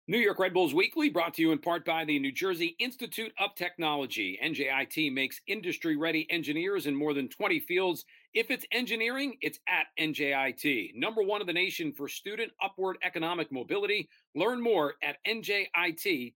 [0.09, 3.33] New York Red Bulls Weekly brought to you in part by the New Jersey Institute
[3.39, 4.39] of Technology.
[4.43, 8.05] NJIT makes industry ready engineers in more than 20 fields.
[8.35, 10.97] If it's engineering, it's at NJIT.
[10.97, 14.09] Number one in the nation for student upward economic mobility.
[14.35, 16.35] Learn more at njit.edu.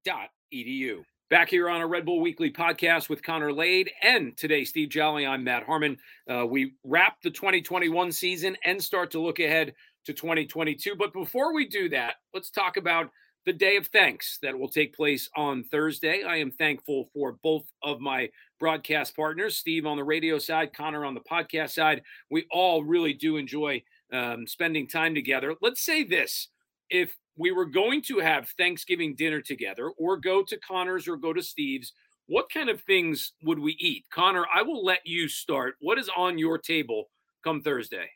[1.31, 5.27] Back here on a Red Bull Weekly podcast with Connor Lade and today Steve Jolley.
[5.27, 5.97] I'm Matt Harmon.
[6.31, 9.75] Uh, we wrap the 2021 season and start to look ahead
[10.05, 10.95] to 2022.
[10.97, 13.11] But before we do that, let's talk about
[13.47, 16.23] the day of thanks that will take place on Thursday.
[16.23, 21.05] I am thankful for both of my broadcast partners, Steve on the radio side, Connor
[21.05, 22.03] on the podcast side.
[22.31, 25.55] We all really do enjoy um, spending time together.
[25.61, 26.49] Let's say this
[26.89, 31.33] if we were going to have Thanksgiving dinner together or go to Connor's or go
[31.33, 31.93] to Steve's,
[32.27, 34.05] what kind of things would we eat?
[34.11, 35.75] Connor, I will let you start.
[35.81, 37.11] What is on your table
[37.43, 38.09] come Thursday?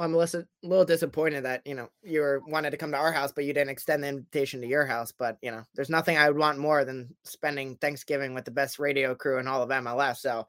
[0.00, 3.32] I'm a little, disappointed that you know you were wanted to come to our house,
[3.32, 5.12] but you didn't extend the invitation to your house.
[5.12, 8.78] But you know, there's nothing I would want more than spending Thanksgiving with the best
[8.78, 10.18] radio crew in all of MLS.
[10.18, 10.46] So,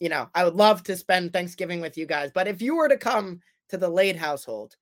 [0.00, 2.30] you know, I would love to spend Thanksgiving with you guys.
[2.32, 4.76] But if you were to come to the Lade household,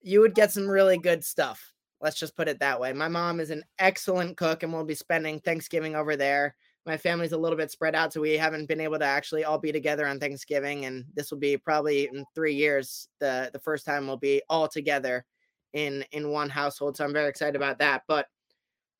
[0.00, 1.72] you would get some really good stuff.
[2.00, 2.92] Let's just put it that way.
[2.92, 6.56] My mom is an excellent cook, and we'll be spending Thanksgiving over there.
[6.84, 9.58] My family's a little bit spread out, so we haven't been able to actually all
[9.58, 10.84] be together on Thanksgiving.
[10.84, 14.66] And this will be probably in three years the the first time we'll be all
[14.66, 15.24] together
[15.72, 16.96] in in one household.
[16.96, 18.02] So I'm very excited about that.
[18.08, 18.26] But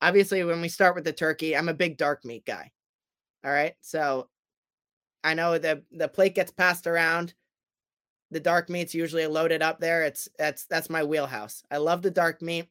[0.01, 2.71] obviously, when we start with the turkey, I'm a big dark meat guy.
[3.45, 4.29] All right, so
[5.23, 7.33] I know the the plate gets passed around
[8.33, 10.03] the dark meat's usually loaded up there.
[10.03, 11.63] It's that's that's my wheelhouse.
[11.71, 12.67] I love the dark meat.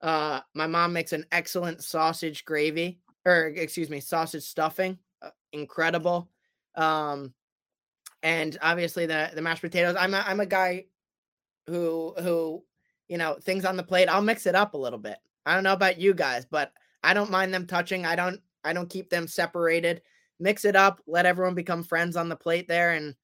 [0.00, 4.98] Uh, my mom makes an excellent sausage gravy, or excuse me, sausage stuffing.
[5.20, 6.30] Uh, incredible.
[6.76, 7.34] Um,
[8.22, 9.96] and obviously the the mashed potatoes.
[9.98, 10.86] I'm a, I'm a guy
[11.66, 12.64] who who
[13.08, 14.08] you know things on the plate.
[14.08, 15.18] I'll mix it up a little bit.
[15.44, 18.06] I don't know about you guys, but I don't mind them touching.
[18.06, 20.02] I don't I don't keep them separated.
[20.38, 21.00] Mix it up.
[21.06, 23.14] Let everyone become friends on the plate there, and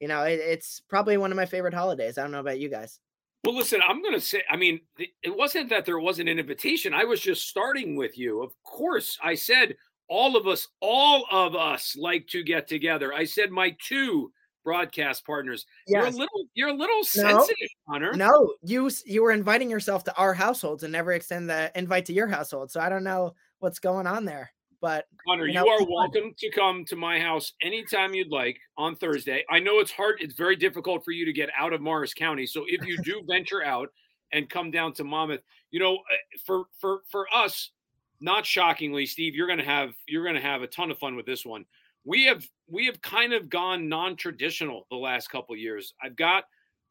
[0.00, 2.18] you know, it, it's probably one of my favorite holidays.
[2.18, 2.98] I don't know about you guys.
[3.44, 6.92] Well, listen, I'm going to say, I mean, it wasn't that there wasn't an invitation.
[6.92, 8.42] I was just starting with you.
[8.42, 9.76] Of course, I said
[10.08, 13.12] all of us, all of us like to get together.
[13.14, 14.32] I said my two
[14.64, 15.64] broadcast partners.
[15.86, 16.00] Yes.
[16.00, 18.12] You're a little, you're a little sensitive, no, Hunter.
[18.14, 22.12] No, you you were inviting yourself to our households and never extend the invite to
[22.12, 22.72] your household.
[22.72, 24.52] So I don't know what's going on there.
[24.86, 28.56] But Connor, you, know, you are welcome to come to my house anytime you'd like
[28.78, 29.44] on Thursday.
[29.50, 32.46] I know it's hard, it's very difficult for you to get out of Morris County.
[32.46, 33.88] So if you do venture out
[34.32, 35.40] and come down to Monmouth,
[35.72, 37.72] you know, uh, for for for us,
[38.20, 41.44] not shockingly, Steve, you're gonna have you're gonna have a ton of fun with this
[41.44, 41.64] one.
[42.04, 45.94] We have we have kind of gone non-traditional the last couple years.
[46.00, 46.44] I've got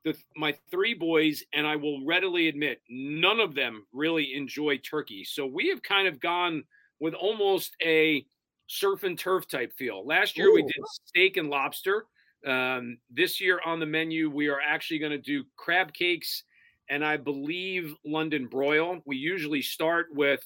[0.04, 5.24] the my three boys, and I will readily admit none of them really enjoy turkey.
[5.24, 6.66] So we have kind of gone
[7.00, 8.26] with almost a
[8.68, 10.06] surf and turf type feel.
[10.06, 10.56] Last year Ooh.
[10.56, 12.06] we did steak and lobster.
[12.46, 16.44] Um, this year on the menu, we are actually going to do crab cakes
[16.90, 19.02] and I believe London broil.
[19.06, 20.42] We usually start with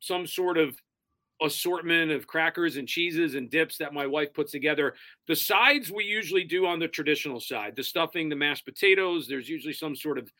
[0.00, 0.76] some sort of
[1.42, 4.94] assortment of crackers and cheeses and dips that my wife puts together.
[5.26, 9.26] The sides we usually do on the traditional side the stuffing, the mashed potatoes.
[9.26, 10.30] There's usually some sort of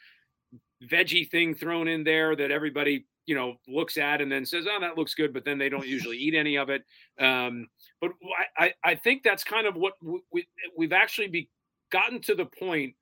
[0.91, 4.81] veggie thing thrown in there that everybody you know looks at and then says oh
[4.81, 6.83] that looks good but then they don't usually eat any of it.
[7.19, 7.69] Um,
[8.01, 8.13] but
[8.59, 9.95] I, I think that's kind of what
[10.33, 10.47] we,
[10.77, 11.49] we've actually be
[11.91, 12.95] gotten to the point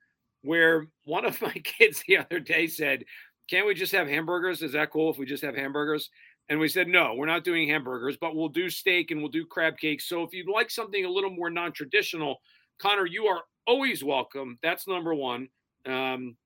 [0.42, 3.04] where one of my kids the other day said
[3.48, 4.62] can't we just have hamburgers?
[4.62, 6.08] Is that cool if we just have hamburgers?
[6.48, 9.46] And we said no we're not doing hamburgers but we'll do steak and we'll do
[9.46, 10.08] crab cakes.
[10.08, 12.38] So if you'd like something a little more non-traditional
[12.78, 14.58] connor you are always welcome.
[14.62, 15.48] That's number one.
[15.86, 16.36] Um,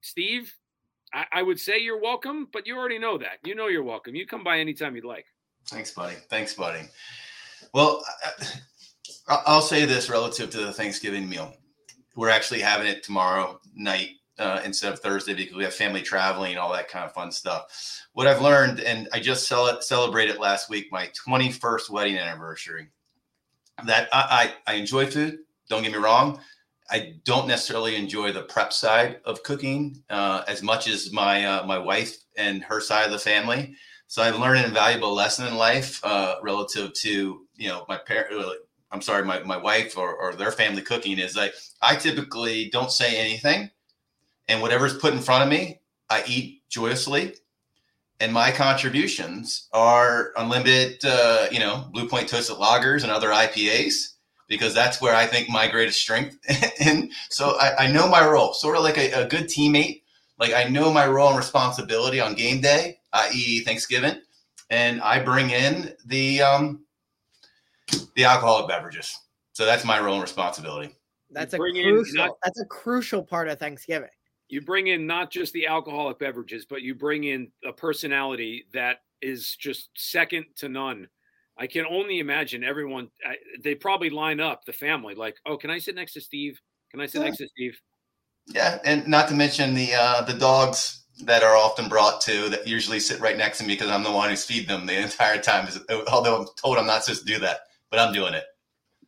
[0.00, 0.52] steve
[1.12, 3.38] I, I, would say you're welcome, but you already know that.
[3.44, 4.14] You know you're welcome.
[4.14, 5.26] You come by anytime you'd like.
[5.66, 6.16] Thanks, buddy.
[6.30, 6.80] Thanks, buddy.
[7.74, 8.04] Well,
[9.28, 11.54] I'll say this relative to the Thanksgiving meal.
[12.16, 16.52] We're actually having it tomorrow night uh, instead of Thursday because we have family traveling
[16.52, 18.02] and all that kind of fun stuff.
[18.12, 22.88] What I've learned, and I just cel- celebrated last week my 21st wedding anniversary.
[23.86, 25.38] That I, I, I enjoy food.
[25.68, 26.40] Don't get me wrong.
[26.90, 31.66] I don't necessarily enjoy the prep side of cooking uh, as much as my uh,
[31.66, 33.74] my wife and her side of the family.
[34.06, 38.32] So I've learned an invaluable lesson in life uh, relative to you know my parent.
[38.32, 38.52] Uh,
[38.90, 42.90] I'm sorry, my, my wife or, or their family cooking is like I typically don't
[42.90, 43.70] say anything,
[44.48, 47.34] and whatever's put in front of me, I eat joyously.
[48.20, 54.14] And my contributions are unlimited, uh, you know, Blue Point toasted lagers and other IPAs
[54.48, 56.38] because that's where I think my greatest strength.
[56.80, 60.02] and so I, I, know my role, sort of like a, a, good teammate.
[60.38, 64.20] Like I know my role and responsibility on game day, i.e., Thanksgiving,
[64.70, 66.84] and I bring in the um,
[68.14, 69.18] the alcoholic beverages.
[69.52, 70.94] So that's my role and responsibility.
[71.30, 72.14] That's a crucial.
[72.14, 74.08] Not, that's a crucial part of Thanksgiving.
[74.48, 79.02] You bring in not just the alcoholic beverages, but you bring in a personality that
[79.20, 81.08] is just second to none
[81.58, 83.10] I can only imagine everyone.
[83.26, 86.60] I, they probably line up the family like, "Oh, can I sit next to Steve?
[86.90, 87.24] Can I sit yeah.
[87.24, 87.80] next to Steve?"
[88.46, 92.66] Yeah, and not to mention the uh, the dogs that are often brought to that
[92.66, 95.40] usually sit right next to me because I'm the one who's feed them the entire
[95.40, 95.68] time.
[96.10, 98.44] Although I'm told I'm not supposed to do that, but I'm doing it.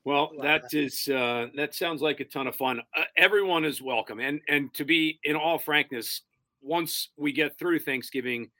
[0.04, 2.80] Well, that is uh, that sounds like a ton of fun.
[2.96, 6.22] Uh, everyone is welcome, and and to be in all frankness,
[6.62, 8.50] once we get through Thanksgiving,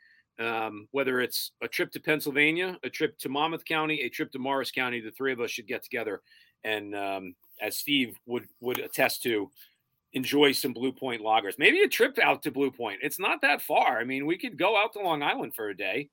[0.41, 4.39] um, whether it's a trip to Pennsylvania, a trip to Monmouth County, a trip to
[4.39, 6.23] Morris County, the three of us should get together
[6.65, 9.51] and, um, as Steve would would attest to,
[10.13, 11.59] enjoy some Blue Point lagers.
[11.59, 13.01] Maybe a trip out to Blue Point.
[13.03, 13.99] It's not that far.
[13.99, 16.09] I mean, we could go out to Long Island for a day.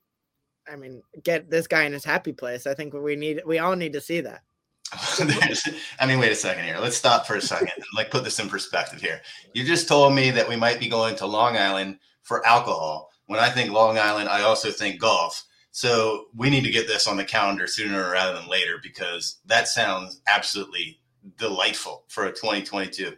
[0.71, 2.67] I mean, get this guy in his happy place.
[2.67, 4.41] I think we need we all need to see that.
[5.99, 6.77] I mean, wait a second here.
[6.79, 9.21] Let's stop for a second and like put this in perspective here.
[9.53, 13.39] You just told me that we might be going to Long Island for alcohol when
[13.39, 15.45] I think Long Island, I also think golf.
[15.71, 19.67] So we need to get this on the calendar sooner rather than later because that
[19.67, 20.99] sounds absolutely
[21.37, 23.13] delightful for a 2022.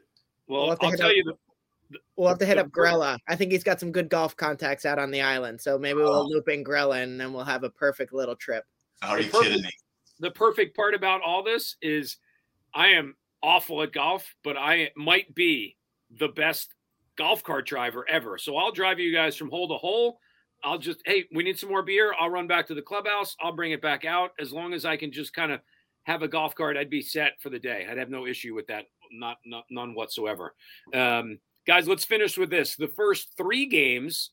[0.48, 1.36] Well, we'll I'll tell up, you.
[1.90, 3.18] The, we'll have to hit up Grella.
[3.28, 5.62] I think he's got some good golf contacts out on the island.
[5.62, 6.26] So maybe we'll oh.
[6.26, 8.66] loop in Grella and then we'll have a perfect little trip.
[9.04, 9.70] Are you perfect, kidding me?
[10.20, 12.18] The perfect part about all this is
[12.74, 15.78] I am awful at golf, but I might be
[16.20, 16.74] the best
[17.20, 18.38] golf cart driver ever.
[18.38, 20.20] So I'll drive you guys from hole to hole.
[20.64, 22.14] I'll just, hey, we need some more beer.
[22.18, 23.36] I'll run back to the clubhouse.
[23.42, 24.32] I'll bring it back out.
[24.40, 25.60] As long as I can just kind of
[26.04, 27.86] have a golf cart, I'd be set for the day.
[27.90, 28.86] I'd have no issue with that.
[29.12, 30.56] Not, not none whatsoever.
[30.94, 32.78] Um, guys, let's finish with this.
[32.78, 34.32] The first three games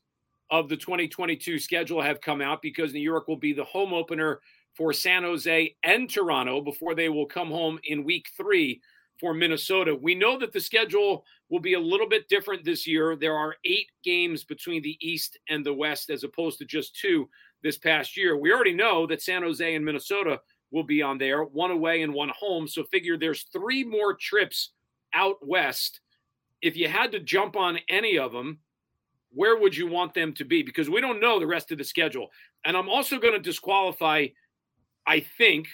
[0.49, 4.39] of the 2022 schedule have come out because New York will be the home opener
[4.75, 8.79] for San Jose and Toronto before they will come home in week three
[9.19, 9.95] for Minnesota.
[9.95, 13.15] We know that the schedule will be a little bit different this year.
[13.15, 17.29] There are eight games between the East and the West as opposed to just two
[17.63, 18.37] this past year.
[18.37, 20.39] We already know that San Jose and Minnesota
[20.71, 22.67] will be on there, one away and one home.
[22.67, 24.71] So figure there's three more trips
[25.13, 26.01] out west.
[26.61, 28.59] If you had to jump on any of them,
[29.31, 30.63] where would you want them to be?
[30.63, 32.29] Because we don't know the rest of the schedule.
[32.65, 34.27] And I'm also going to disqualify,
[35.05, 35.67] I think,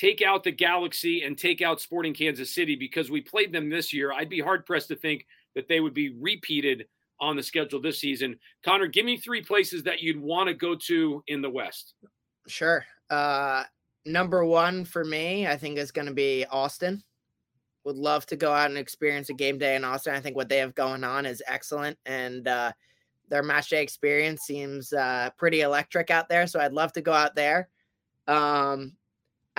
[0.00, 3.92] take out the Galaxy and take out Sporting Kansas City because we played them this
[3.92, 4.12] year.
[4.12, 6.86] I'd be hard pressed to think that they would be repeated
[7.20, 8.38] on the schedule this season.
[8.64, 11.92] Connor, give me three places that you'd want to go to in the West.
[12.46, 12.82] Sure.
[13.10, 13.64] Uh,
[14.06, 17.02] number one for me, I think is going to be Austin.
[17.84, 20.14] Would love to go out and experience a game day in Austin.
[20.14, 22.72] I think what they have going on is excellent, and uh,
[23.28, 26.46] their match day experience seems uh, pretty electric out there.
[26.46, 27.68] So I'd love to go out there.
[28.26, 28.92] Um,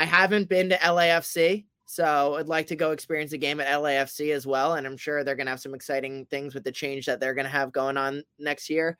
[0.01, 4.33] I haven't been to LAFC, so I'd like to go experience a game at LAFC
[4.33, 4.73] as well.
[4.73, 7.35] And I'm sure they're going to have some exciting things with the change that they're
[7.35, 8.97] going to have going on next year.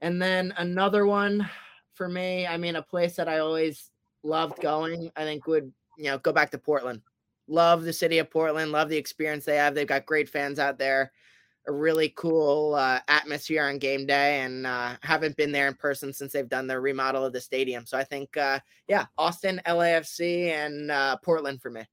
[0.00, 1.46] And then another one
[1.92, 3.90] for me, I mean, a place that I always
[4.22, 7.02] loved going, I think would, you know, go back to Portland.
[7.46, 9.74] Love the city of Portland, love the experience they have.
[9.74, 11.12] They've got great fans out there
[11.66, 16.12] a really cool uh, atmosphere on game day and uh, haven't been there in person
[16.12, 17.86] since they've done the remodel of the stadium.
[17.86, 18.58] So I think, uh,
[18.88, 21.84] yeah, Austin, LAFC, and uh, Portland for me.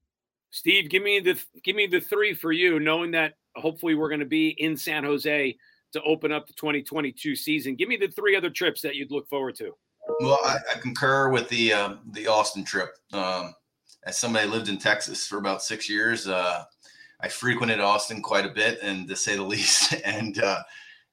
[0.50, 4.20] Steve, give me the give me the three for you, knowing that hopefully we're going
[4.20, 5.56] to be in San Jose
[5.92, 7.76] to open up the 2022 season.
[7.76, 9.76] Give me the three other trips that you'd look forward to.
[10.20, 12.90] Well, I, I concur with the um, the Austin trip.
[13.12, 13.54] Um,
[14.04, 16.64] as somebody lived in Texas for about six years, uh,
[17.22, 20.62] I frequented Austin quite a bit, and to say the least, and uh,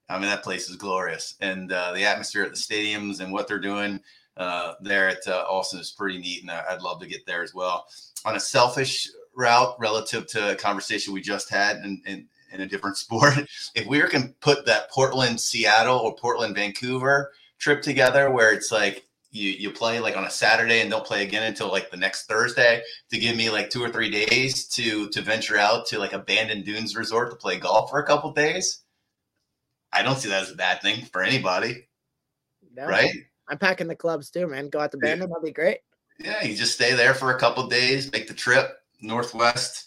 [0.09, 3.47] I mean, that place is glorious, and uh, the atmosphere at the stadiums and what
[3.47, 3.99] they're doing
[4.37, 7.53] uh, there at uh, Austin is pretty neat, and I'd love to get there as
[7.53, 7.87] well.
[8.25, 12.97] On a selfish route, relative to a conversation we just had, and, in a different
[12.97, 13.37] sport,
[13.75, 19.06] if we can put that Portland Seattle or Portland Vancouver trip together, where it's like
[19.31, 22.27] you you play like on a Saturday and don't play again until like the next
[22.27, 26.25] Thursday to give me like two or three days to to venture out to like
[26.25, 28.83] Bandon Dunes resort to play golf for a couple days.
[29.91, 31.87] I don't see that as a bad thing for anybody.
[32.75, 33.11] No, right?
[33.47, 34.69] I'm packing the clubs too, man.
[34.69, 35.79] Go out to Bandon, that'd be great.
[36.19, 39.85] Yeah, you just stay there for a couple days, make the trip northwest.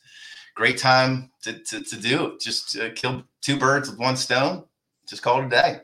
[0.55, 2.38] Great time to, to, to do.
[2.41, 4.64] Just uh, kill two birds with one stone.
[5.07, 5.80] Just call it a day.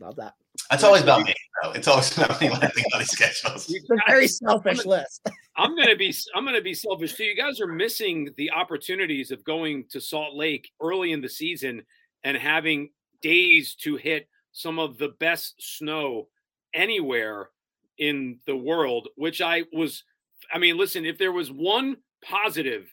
[0.00, 0.34] Love that.
[0.70, 1.34] That's always about me.
[1.62, 1.72] Though.
[1.72, 3.70] It's always about me when I think about these schedules.
[3.70, 5.28] It's a very selfish I'm list.
[5.56, 7.24] I'm gonna be I'm gonna be selfish too.
[7.24, 11.82] You guys are missing the opportunities of going to Salt Lake early in the season
[12.24, 12.90] and having
[13.22, 16.28] days to hit some of the best snow
[16.74, 17.50] anywhere
[17.98, 20.04] in the world, which I was
[20.52, 22.92] I mean, listen, if there was one positive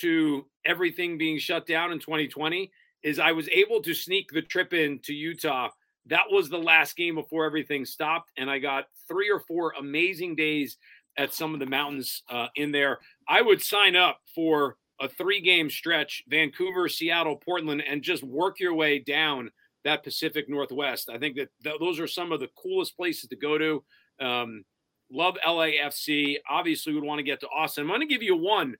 [0.00, 2.70] to everything being shut down in 2020
[3.02, 5.70] is I was able to sneak the trip in to Utah
[6.06, 8.30] that was the last game before everything stopped.
[8.36, 10.76] And I got three or four amazing days
[11.16, 13.00] at some of the mountains uh, in there.
[13.28, 18.60] I would sign up for a three game stretch Vancouver, Seattle, Portland, and just work
[18.60, 19.50] your way down
[19.84, 21.08] that Pacific Northwest.
[21.08, 23.84] I think that th- those are some of the coolest places to go to.
[24.20, 24.64] Um,
[25.10, 26.36] love LAFC.
[26.48, 27.82] Obviously, would want to get to Austin.
[27.82, 28.76] I'm going to give you one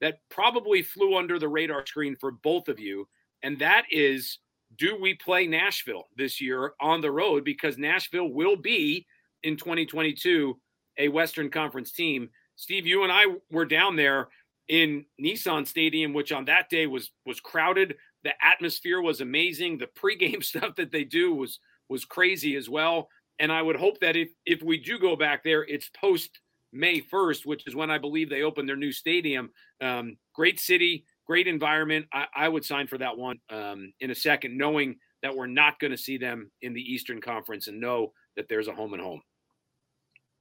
[0.00, 3.08] that probably flew under the radar screen for both of you,
[3.42, 4.38] and that is
[4.80, 7.44] do we play Nashville this year on the road?
[7.44, 9.06] Because Nashville will be
[9.42, 10.58] in 2022
[10.98, 12.30] a Western Conference team.
[12.56, 14.28] Steve, you and I were down there
[14.68, 17.96] in Nissan Stadium, which on that day was was crowded.
[18.24, 19.76] The atmosphere was amazing.
[19.76, 21.60] The pregame stuff that they do was
[21.90, 23.08] was crazy as well.
[23.38, 26.40] And I would hope that if if we do go back there, it's post
[26.72, 29.50] May 1st, which is when I believe they open their new stadium.
[29.80, 32.06] Um, great city, great environment.
[32.12, 35.78] I, I would sign for that one um, in a second, knowing that we're not
[35.78, 39.02] going to see them in the Eastern Conference and know that there's a home and
[39.02, 39.22] home.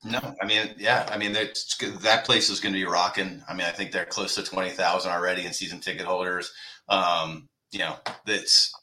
[0.04, 3.44] No, I mean, yeah, I mean that place is going to be rocking.
[3.48, 6.52] I mean, I think they're close to twenty thousand already in season ticket holders.
[6.88, 8.74] Um, you know, that's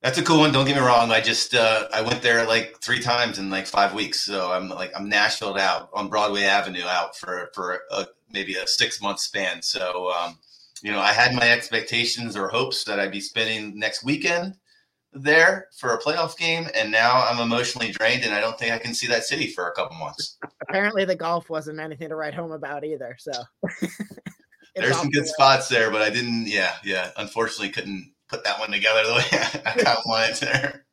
[0.00, 0.52] that's a cool one.
[0.52, 1.10] Don't get me wrong.
[1.10, 4.70] I just uh, I went there like three times in like five weeks, so I'm
[4.70, 9.18] like I'm Nashville out on Broadway Avenue out for for a, maybe a six month
[9.18, 9.60] span.
[9.60, 10.38] So um,
[10.84, 14.54] you know, I had my expectations or hopes that I'd be spending next weekend
[15.14, 18.78] there for a playoff game, and now I'm emotionally drained, and I don't think I
[18.78, 20.36] can see that city for a couple months.
[20.60, 23.16] Apparently, the golf wasn't anything to write home about either.
[23.18, 23.32] So
[24.76, 26.48] there's some good spots there, but I didn't.
[26.48, 27.12] Yeah, yeah.
[27.16, 29.24] Unfortunately, couldn't put that one together the way
[29.64, 30.84] I kind of wanted there.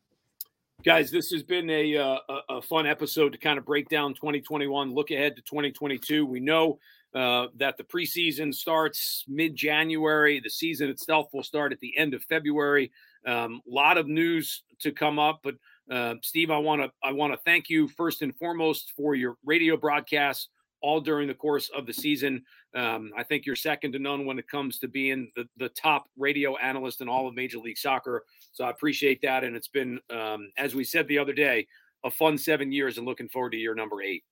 [0.86, 2.18] Guys, this has been a, uh,
[2.50, 6.26] a fun episode to kind of break down 2021, look ahead to 2022.
[6.26, 6.80] We know
[7.14, 10.40] uh, that the preseason starts mid January.
[10.40, 12.92] The season itself will start at the end of February.
[13.26, 15.56] A um, lot of news to come up, but
[15.92, 19.36] uh, Steve, I want to I want to thank you first and foremost for your
[19.46, 20.50] radio broadcasts
[20.82, 22.44] all during the course of the season.
[22.76, 26.06] Um, I think you're second to none when it comes to being the, the top
[26.18, 28.24] radio analyst in all of Major League Soccer.
[28.52, 29.44] So I appreciate that.
[29.44, 31.68] And it's been, um, as we said the other day,
[32.04, 34.24] a fun seven years and looking forward to year number eight.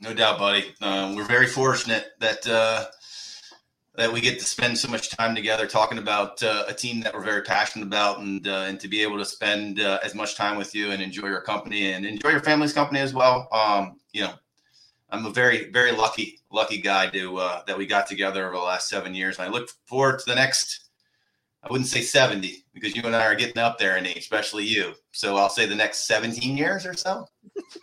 [0.00, 0.74] No doubt, buddy.
[0.80, 2.86] Uh, we're very fortunate that uh,
[3.96, 7.14] that we get to spend so much time together talking about uh, a team that
[7.14, 10.36] we're very passionate about, and uh, and to be able to spend uh, as much
[10.36, 13.48] time with you and enjoy your company and enjoy your family's company as well.
[13.52, 14.34] Um, you know,
[15.10, 18.62] I'm a very very lucky lucky guy to uh, that we got together over the
[18.62, 20.83] last seven years, and I look forward to the next
[21.64, 24.64] I wouldn't say 70 because you and I are getting up there in age, especially
[24.64, 24.92] you.
[25.12, 27.26] So I'll say the next 17 years or so.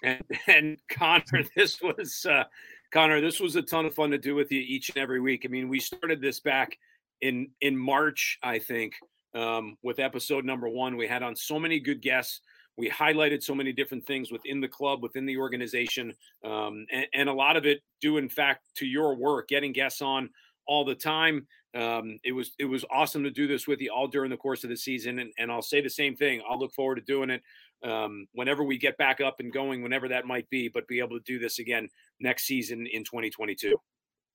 [0.03, 2.43] and, and Connor, this was uh,
[2.91, 5.43] Connor, this was a ton of fun to do with you each and every week.
[5.45, 6.77] I mean, we started this back
[7.21, 8.93] in in March, I think,
[9.33, 10.95] um, with episode number one.
[10.95, 12.41] We had on so many good guests.
[12.77, 16.13] We highlighted so many different things within the club, within the organization,
[16.43, 20.01] um, and, and a lot of it due, in fact, to your work, getting guests
[20.01, 20.29] on
[20.67, 21.47] all the time.
[21.73, 24.63] Um, it was it was awesome to do this with you all during the course
[24.63, 26.41] of the season, and, and I'll say the same thing.
[26.47, 27.41] I'll look forward to doing it
[27.83, 30.67] um, whenever we get back up and going, whenever that might be.
[30.67, 31.87] But be able to do this again
[32.19, 33.75] next season in 2022.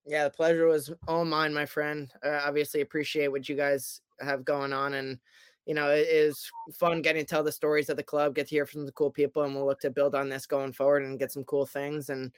[0.07, 2.11] Yeah, the pleasure was all mine, my friend.
[2.25, 5.19] Uh, obviously, appreciate what you guys have going on, and
[5.67, 8.55] you know it is fun getting to tell the stories of the club, get to
[8.55, 11.19] hear from the cool people, and we'll look to build on this going forward and
[11.19, 12.09] get some cool things.
[12.09, 12.33] And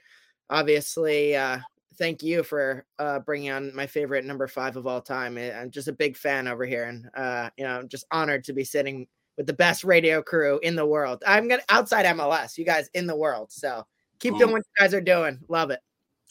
[0.49, 1.59] obviously, uh,
[1.95, 5.37] thank you for uh, bringing on my favorite number five of all time.
[5.37, 8.43] Eh, I'm just a big fan over here, and uh, you know, I'm just honored
[8.45, 11.23] to be sitting with the best radio crew in the world.
[11.25, 13.51] I'm gonna outside MLS, you guys in the world.
[13.51, 13.85] So
[14.19, 14.39] keep Ooh.
[14.39, 15.39] doing what you guys are doing.
[15.47, 15.79] Love it.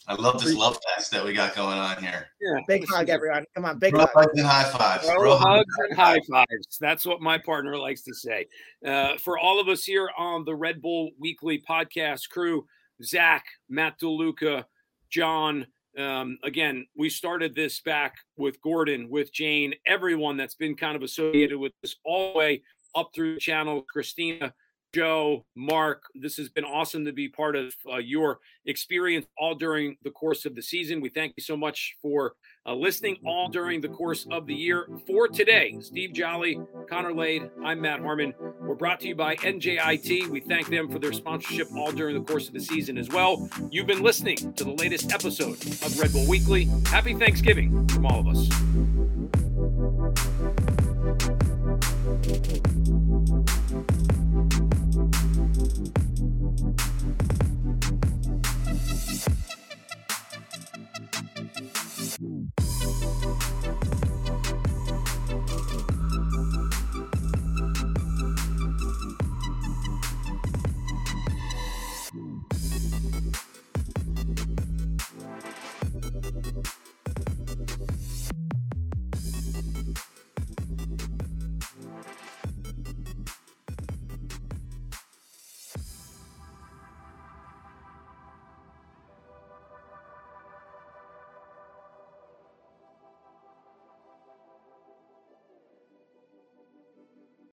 [0.07, 2.29] I love this love fest that we got going on here.
[2.41, 3.45] Yeah, big hug, everyone.
[3.55, 4.09] Come on, big hug.
[4.15, 5.07] hugs and high fives.
[5.07, 6.79] Bro hugs and high fives.
[6.81, 8.47] That's what my partner likes to say.
[8.85, 12.65] Uh, for all of us here on the Red Bull Weekly podcast crew,
[13.03, 14.65] Zach, Matt DeLuca,
[15.11, 15.67] John.
[15.97, 21.03] Um, again, we started this back with Gordon, with Jane, everyone that's been kind of
[21.03, 22.63] associated with this all the way
[22.95, 24.55] up through the channel, Christina,
[24.95, 29.97] Joe, Mark, this has been awesome to be part of uh, your experience all during
[30.03, 31.03] the course of the season.
[31.03, 32.35] We thank you so much for
[32.65, 34.89] uh, listening all during the course of the year.
[35.07, 36.59] For today, Steve Jolley,
[36.89, 38.33] Connor Lade, I'm Matt Harmon.
[38.61, 40.29] We're brought to you by NJIT.
[40.29, 43.49] We thank them for their sponsorship all during the course of the season as well.
[43.71, 46.67] You've been listening to the latest episode of Red Bull Weekly.
[46.87, 49.38] Happy Thanksgiving from all of us.